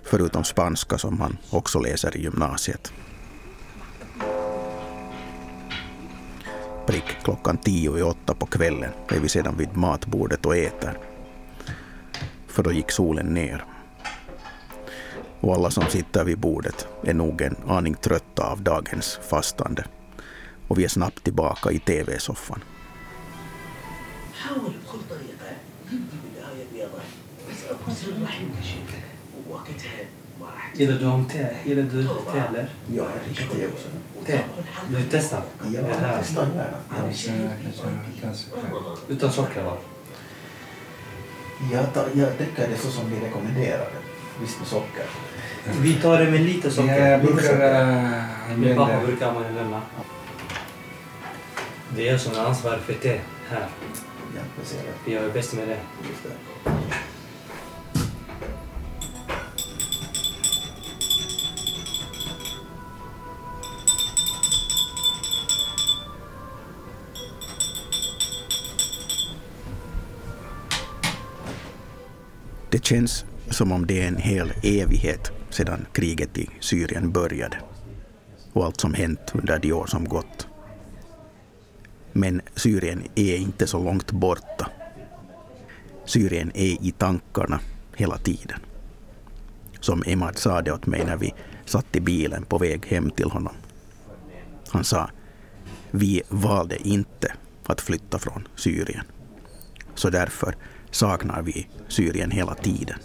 förutom 0.05 0.45
spanska 0.45 0.99
som 0.99 1.21
han 1.21 1.37
också 1.51 1.79
läser 1.79 2.17
i 2.17 2.23
gymnasiet. 2.23 2.93
Prick 6.88 7.23
klockan 7.23 7.58
tio 7.58 7.97
i 7.97 8.02
åtta 8.02 8.34
på 8.34 8.45
kvällen 8.45 8.91
är 9.10 9.19
vi 9.19 9.30
sedan 9.30 9.58
vid 9.58 9.78
matbordet 9.78 10.45
och 10.45 10.58
äter. 10.58 10.97
För 12.47 12.63
då 12.63 12.71
gick 12.71 12.91
solen 12.91 13.34
ner. 13.34 13.65
Och 15.39 15.54
alla 15.54 15.71
som 15.71 15.84
sitter 15.89 16.23
vid 16.23 16.39
bordet 16.39 16.88
är 17.04 17.13
nog 17.13 17.41
en 17.41 17.56
aning 17.67 17.95
trötta 17.95 18.43
av 18.43 18.62
dagens 18.62 19.19
fastande. 19.30 19.86
Och 20.67 20.80
vi 20.80 20.84
är 20.84 20.88
snabbt 20.88 21.23
tillbaka 21.23 21.71
i 21.71 21.80
TV-soffan. 21.80 22.62
حاول 24.43 24.73
بكل 24.86 24.99
طريقة 25.10 25.58
يبدي 25.91 26.17
بالآية 26.23 26.63
البيضاء 26.63 27.06
بس 27.49 27.63
أكون 27.63 28.23
رحيم 28.23 28.52
بشكل 28.60 28.84
وقتها 28.84 28.88
ما 28.88 28.96
راح 28.96 28.96
Gillar 30.79 30.99
du 30.99 31.07
om 31.07 31.25
te? 31.25 31.47
Gillar 31.64 31.83
du 31.83 32.03
te 32.33 32.38
eller? 32.49 32.69
Ja, 32.87 33.05
jag 33.14 33.25
dricker 33.25 33.55
te 33.55 33.67
också. 33.67 33.88
Te? 34.27 34.41
Du 34.88 35.03
testar? 35.11 35.43
Ja, 35.75 35.81
här. 36.01 36.19
testar 36.21 36.47
gärna. 36.47 36.77
Utan 39.09 39.33
socker 39.33 39.62
va? 39.64 39.77
Jag, 41.73 41.95
tar, 41.95 42.09
jag 42.14 42.29
dricker 42.38 42.69
det 42.69 42.77
så 42.77 42.91
som 42.91 43.11
vi 43.11 43.27
rekommenderade. 43.27 43.91
Visst 44.41 44.59
med 44.59 44.69
socker. 44.69 45.05
Vi 45.81 45.95
tar 45.95 46.19
det 46.19 46.31
med 46.31 46.41
lite 46.41 46.71
socker. 46.71 47.11
Jag 47.11 47.21
brukar 47.21 47.53
Min 48.57 48.77
pappa 48.77 48.93
använda... 48.93 49.07
brukar 49.07 49.33
man 49.33 49.43
lämna. 49.43 49.83
Det 51.97 52.09
är 52.09 52.12
jag 52.12 52.21
som 52.21 52.33
är 52.33 52.41
ansvarig 52.41 52.81
för 52.81 52.93
te 52.93 53.21
här. 53.49 53.67
Ja, 54.35 54.41
jag 54.59 54.67
ser 54.67 54.79
det. 55.05 55.12
Jag 55.12 55.25
är 55.25 55.31
bäst 55.31 55.53
med 55.53 55.69
det. 55.69 55.79
Just 56.09 56.23
det. 56.23 56.71
Känns 72.88 73.24
som 73.51 73.72
om 73.72 73.87
det 73.87 74.03
är 74.03 74.09
en 74.09 74.16
hel 74.16 74.53
evighet 74.62 75.33
sedan 75.51 75.87
kriget 75.92 76.38
i 76.38 76.48
Syrien 76.61 77.12
började 77.12 77.59
och 78.53 78.64
allt 78.64 78.81
som 78.81 78.94
hänt 78.94 79.20
under 79.35 79.59
de 79.59 79.72
år 79.72 79.87
som 79.87 80.05
gått. 80.05 80.48
Men 82.12 82.40
Syrien 82.55 83.03
är 83.14 83.37
inte 83.37 83.66
så 83.66 83.85
långt 83.85 84.12
borta. 84.12 84.70
Syrien 86.05 86.51
är 86.55 86.85
i 86.85 86.94
tankarna 86.98 87.61
hela 87.96 88.18
tiden. 88.18 88.61
Som 89.81 90.03
Emad 90.07 90.38
sa 90.38 90.62
det 90.62 90.72
åt 90.72 90.87
mig 90.87 91.05
när 91.05 91.16
vi 91.16 91.35
satt 91.64 91.96
i 91.96 92.01
bilen 92.01 92.44
på 92.44 92.59
väg 92.59 92.87
hem 92.87 93.11
till 93.11 93.31
honom. 93.31 93.55
Han 94.68 94.85
sa, 94.85 95.11
vi 95.90 96.22
valde 96.29 96.88
inte 96.88 97.33
att 97.66 97.81
flytta 97.81 98.18
från 98.18 98.48
Syrien. 98.57 99.05
Så 99.94 100.11
därför 100.11 100.55
saknar 100.90 101.42
vi 101.42 101.68
Syrien 101.88 102.31
hela 102.31 102.55
tiden. 102.55 102.98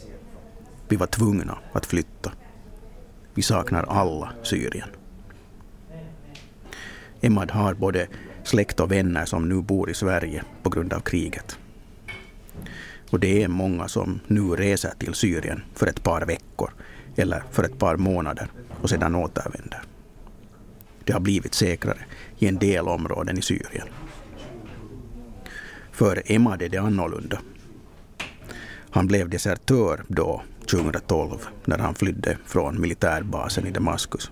Vi 0.87 0.95
var 0.95 1.07
tvungna 1.07 1.57
att 1.73 1.85
flytta. 1.85 2.31
Vi 3.33 3.41
saknar 3.41 3.83
alla 3.83 4.33
Syrien. 4.43 4.89
Emad 7.21 7.51
har 7.51 7.73
både 7.73 8.07
släkt 8.43 8.79
och 8.79 8.91
vänner 8.91 9.25
som 9.25 9.49
nu 9.49 9.61
bor 9.61 9.89
i 9.89 9.93
Sverige 9.93 10.43
på 10.63 10.69
grund 10.69 10.93
av 10.93 10.99
kriget. 10.99 11.57
Och 13.09 13.19
det 13.19 13.43
är 13.43 13.47
många 13.47 13.87
som 13.87 14.19
nu 14.27 14.41
reser 14.41 14.93
till 14.97 15.13
Syrien 15.13 15.63
för 15.73 15.87
ett 15.87 16.03
par 16.03 16.25
veckor 16.25 16.73
eller 17.15 17.43
för 17.51 17.63
ett 17.63 17.79
par 17.79 17.97
månader 17.97 18.47
och 18.81 18.89
sedan 18.89 19.15
återvänder. 19.15 19.81
Det 21.03 21.13
har 21.13 21.19
blivit 21.19 21.53
säkrare 21.53 22.05
i 22.39 22.47
en 22.47 22.59
del 22.59 22.87
områden 22.87 23.37
i 23.37 23.41
Syrien. 23.41 23.87
För 25.91 26.31
Emad 26.31 26.61
är 26.61 26.69
det 26.69 26.77
annorlunda. 26.77 27.39
Han 28.93 29.07
blev 29.07 29.29
desertör 29.29 30.03
då, 30.07 30.41
2012, 30.69 31.47
när 31.65 31.77
han 31.77 31.95
flydde 31.95 32.37
från 32.45 32.81
militärbasen 32.81 33.67
i 33.67 33.71
Damaskus. 33.71 34.31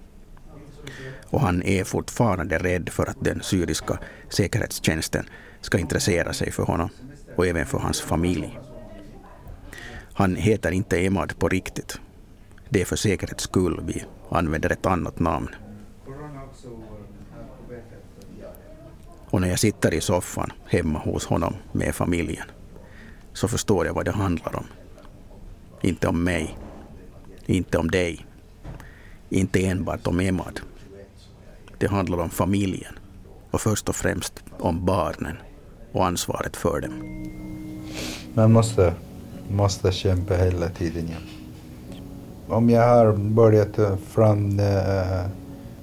Och 1.25 1.41
han 1.41 1.63
är 1.63 1.83
fortfarande 1.83 2.57
rädd 2.57 2.89
för 2.89 3.09
att 3.09 3.23
den 3.23 3.41
syriska 3.41 3.99
säkerhetstjänsten 4.29 5.25
ska 5.61 5.77
intressera 5.77 6.33
sig 6.33 6.51
för 6.51 6.63
honom 6.63 6.89
och 7.35 7.47
även 7.47 7.65
för 7.65 7.77
hans 7.77 8.01
familj. 8.01 8.59
Han 10.13 10.35
heter 10.35 10.71
inte 10.71 11.05
Emad 11.05 11.39
på 11.39 11.49
riktigt. 11.49 11.99
Det 12.69 12.81
är 12.81 12.85
för 12.85 12.95
säkerhets 12.95 13.43
skull 13.43 13.83
vi 13.85 14.03
använder 14.29 14.69
ett 14.69 14.85
annat 14.85 15.19
namn. 15.19 15.49
Och 19.25 19.41
när 19.41 19.47
jag 19.47 19.59
sitter 19.59 19.93
i 19.93 20.01
soffan 20.01 20.51
hemma 20.65 20.99
hos 20.99 21.25
honom 21.25 21.55
med 21.71 21.95
familjen 21.95 22.45
så 23.33 23.47
förstår 23.47 23.85
jag 23.85 23.93
vad 23.93 24.05
det 24.05 24.11
handlar 24.11 24.55
om. 24.55 24.65
Inte 25.81 26.07
om 26.07 26.23
mig, 26.23 26.57
inte 27.45 27.77
om 27.77 27.91
dig, 27.91 28.25
inte 29.29 29.65
enbart 29.65 30.07
om 30.07 30.19
Emad. 30.19 30.59
Det 31.77 31.87
handlar 31.87 32.17
om 32.17 32.29
familjen 32.29 32.93
och 33.51 33.61
först 33.61 33.89
och 33.89 33.95
främst 33.95 34.43
om 34.59 34.85
barnen 34.85 35.37
och 35.91 36.05
ansvaret 36.05 36.57
för 36.57 36.81
dem. 36.81 36.93
Man 38.33 38.51
måste, 38.51 38.93
måste 39.49 39.91
kämpa 39.91 40.35
hela 40.35 40.69
tiden. 40.69 41.09
Ja. 41.09 41.17
Om 42.55 42.69
jag 42.69 42.87
har 42.87 43.13
börjat 43.13 43.99
från 44.09 44.59
äh, 44.59 45.25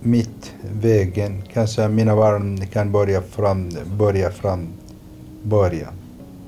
mitt 0.01 0.55
vägen, 0.73 1.43
kanske 1.53 1.89
mina 1.89 2.17
barn 2.17 2.67
kan 2.67 2.93
börja 2.93 3.23
från, 3.23 3.73
börja 3.99 4.31
från 4.31 4.69
början. 5.43 5.93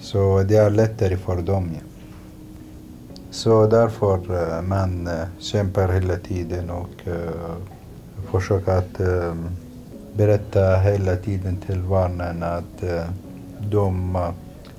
Så 0.01 0.43
det 0.43 0.57
är 0.57 0.71
lättare 0.71 1.17
för 1.17 1.43
dem. 1.43 1.71
Ja. 1.75 1.81
Så 3.31 3.67
därför 3.67 4.15
eh, 4.15 4.63
man 4.63 5.07
eh, 5.07 5.25
kämpar 5.39 5.89
hela 5.89 6.17
tiden 6.17 6.71
och 6.71 7.07
uh, 7.07 7.57
försöker 8.31 8.73
att 8.73 9.01
uh, 9.01 9.35
berätta 10.17 10.77
hela 10.77 11.17
tiden 11.17 11.57
till 11.67 11.83
barnen 11.83 12.43
att 12.43 12.83
uh, 12.83 13.03
de 13.61 14.19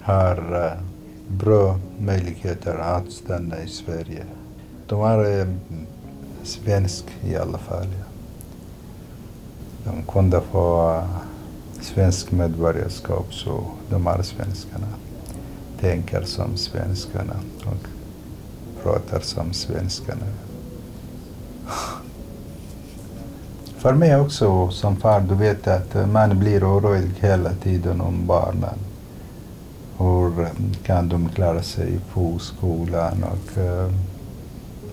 har 0.01 0.37
uh, 0.37 0.81
bra 1.27 1.79
möjligheter 1.99 2.75
att 2.75 3.11
stanna 3.11 3.63
i 3.63 3.67
Sverige. 3.67 4.25
De 4.87 5.01
är 5.01 5.39
uh, 5.41 5.47
svensk 6.43 7.05
i 7.23 7.35
alla 7.35 7.57
fall. 7.57 7.87
Ja. 7.99 8.05
De 9.91 10.03
kunde 10.03 10.41
få 10.51 10.91
uh, 10.97 11.30
svensk 11.81 12.31
medborgarskap 12.31 13.33
så 13.33 13.63
de 13.89 14.07
här 14.07 14.21
svenskarna. 14.21 14.87
Tänker 15.79 16.21
som 16.21 16.57
svenskarna 16.57 17.35
och 17.59 17.87
pratar 18.83 19.19
som 19.19 19.53
svenskarna. 19.53 20.25
För 23.77 23.93
mig 23.93 24.15
också 24.15 24.69
som 24.69 24.95
far, 24.95 25.19
du 25.19 25.35
vet 25.35 25.67
att 25.67 26.09
man 26.11 26.39
blir 26.39 26.63
orolig 26.63 27.11
hela 27.19 27.49
tiden 27.53 28.01
om 28.01 28.27
barnen. 28.27 28.79
Hur 29.97 30.47
kan 30.83 31.09
de 31.09 31.29
klara 31.29 31.63
sig 31.63 31.99
på 32.13 32.39
skolan 32.39 33.23
och 33.23 33.57
eh, 33.57 33.91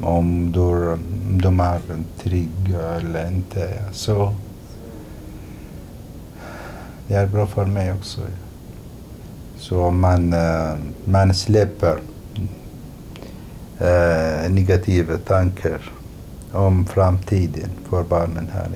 om 0.01 0.53
de, 0.53 0.99
de 1.43 1.61
är 1.61 1.81
trygga 2.23 2.81
eller 2.81 3.29
inte. 3.29 3.83
Så 3.93 4.35
det 7.09 7.15
är 7.15 7.27
bra 7.27 7.47
för 7.47 7.67
mig 7.67 7.93
också. 7.93 8.21
Så 9.57 9.91
man, 9.91 10.33
eh, 10.33 10.75
man 11.05 11.35
släpper 11.35 12.01
eh, 13.79 14.51
negativa 14.51 15.19
tankar 15.19 15.93
om 16.53 16.87
framtiden 16.87 17.71
för 17.89 18.05
barnen 18.05 18.49
här. 18.53 18.69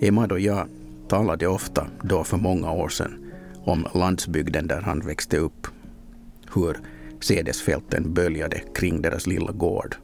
Emad 0.00 0.32
och 0.32 0.40
jag 0.40 0.68
talade 1.08 1.46
ofta 1.46 1.86
då 2.02 2.24
för 2.24 2.36
många 2.36 2.72
år 2.72 2.88
sedan 2.88 3.32
om 3.64 3.86
landsbygden 3.94 4.66
där 4.66 4.80
han 4.80 5.00
växte 5.00 5.38
upp. 5.38 5.66
Hur 6.54 6.76
sädesfälten 7.20 8.14
böljade 8.14 8.60
kring 8.74 9.02
deras 9.02 9.26
lilla 9.26 9.52
gård. 9.52 9.96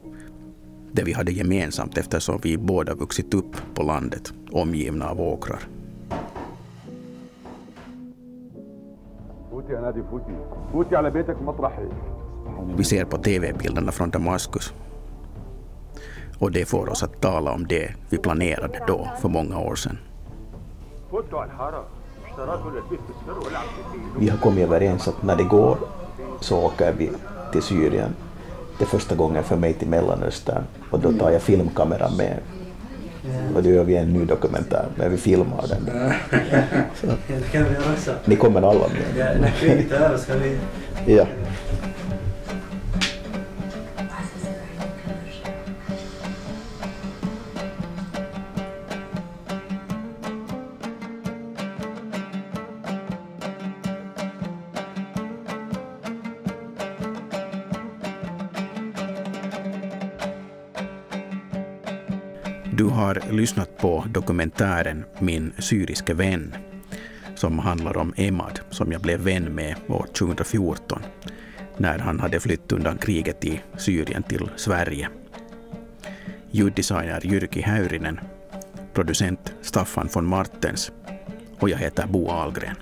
Det 0.93 1.03
vi 1.03 1.13
hade 1.13 1.31
gemensamt 1.31 1.97
eftersom 1.97 2.39
vi 2.43 2.57
båda 2.57 2.93
vuxit 2.93 3.33
upp 3.33 3.55
på 3.73 3.83
landet, 3.83 4.33
omgivna 4.51 5.09
av 5.09 5.21
åkrar. 5.21 5.59
Vi 12.77 12.83
ser 12.83 13.05
på 13.05 13.17
TV-bilderna 13.17 13.91
från 13.91 14.09
Damaskus. 14.09 14.73
Och 16.39 16.51
det 16.51 16.65
får 16.65 16.89
oss 16.89 17.03
att 17.03 17.21
tala 17.21 17.51
om 17.51 17.67
det 17.67 17.95
vi 18.09 18.17
planerade 18.17 18.83
då, 18.87 19.09
för 19.21 19.29
många 19.29 19.59
år 19.59 19.75
sedan. 19.75 19.97
Vi 24.19 24.29
har 24.29 24.37
kommit 24.37 24.63
överens 24.63 25.07
att 25.07 25.23
när 25.23 25.35
det 25.35 25.43
går 25.43 25.77
så 26.39 26.65
åker 26.65 26.93
vi 26.93 27.11
till 27.51 27.61
Syrien. 27.61 28.15
Det 28.81 28.85
är 28.85 28.89
första 28.99 29.15
gången 29.15 29.43
för 29.43 29.55
mig 29.55 29.73
till 29.73 29.87
Mellanöstern 29.87 30.63
och 30.89 30.99
då 30.99 31.11
tar 31.11 31.31
jag 31.31 31.41
filmkameran 31.41 32.17
med. 32.17 32.37
Och 33.55 33.63
då 33.63 33.69
gör 33.69 33.83
vi 33.83 33.95
en 33.95 34.13
ny 34.13 34.25
dokumentär, 34.25 34.85
men 34.95 35.11
vi 35.11 35.17
filmar 35.17 35.65
den. 35.69 35.89
Så. 38.05 38.11
Ni 38.25 38.35
kommer 38.35 38.61
alla 38.61 38.87
med? 38.87 39.01
Ja, 39.17 39.25
när 39.41 39.49
kriget 39.49 39.91
är 39.91 39.95
över 39.95 40.17
ska 40.17 40.33
vi... 40.33 40.57
Ja. 41.15 41.25
Lyssnat 63.31 63.77
på 63.77 64.05
dokumentären 64.09 65.05
Min 65.19 65.53
syriske 65.59 66.13
vän 66.13 66.55
som 67.35 67.59
handlar 67.59 67.97
om 67.97 68.13
Emad 68.17 68.59
som 68.69 68.91
jag 68.91 69.01
blev 69.01 69.19
vän 69.19 69.55
med 69.55 69.75
år 69.87 70.07
2014 70.13 71.01
när 71.77 71.99
han 71.99 72.19
hade 72.19 72.39
flytt 72.39 72.71
undan 72.71 72.97
kriget 72.97 73.45
i 73.45 73.61
Syrien 73.77 74.23
till 74.23 74.49
Sverige. 74.55 75.09
Ljuddesigner 76.51 77.25
Jyrki 77.25 77.61
Häyrinen, 77.61 78.19
producent 78.93 79.53
Staffan 79.61 80.09
von 80.13 80.25
Martens 80.25 80.91
och 81.59 81.69
jag 81.69 81.77
heter 81.77 82.07
Bo 82.07 82.29
Ahlgren. 82.29 82.75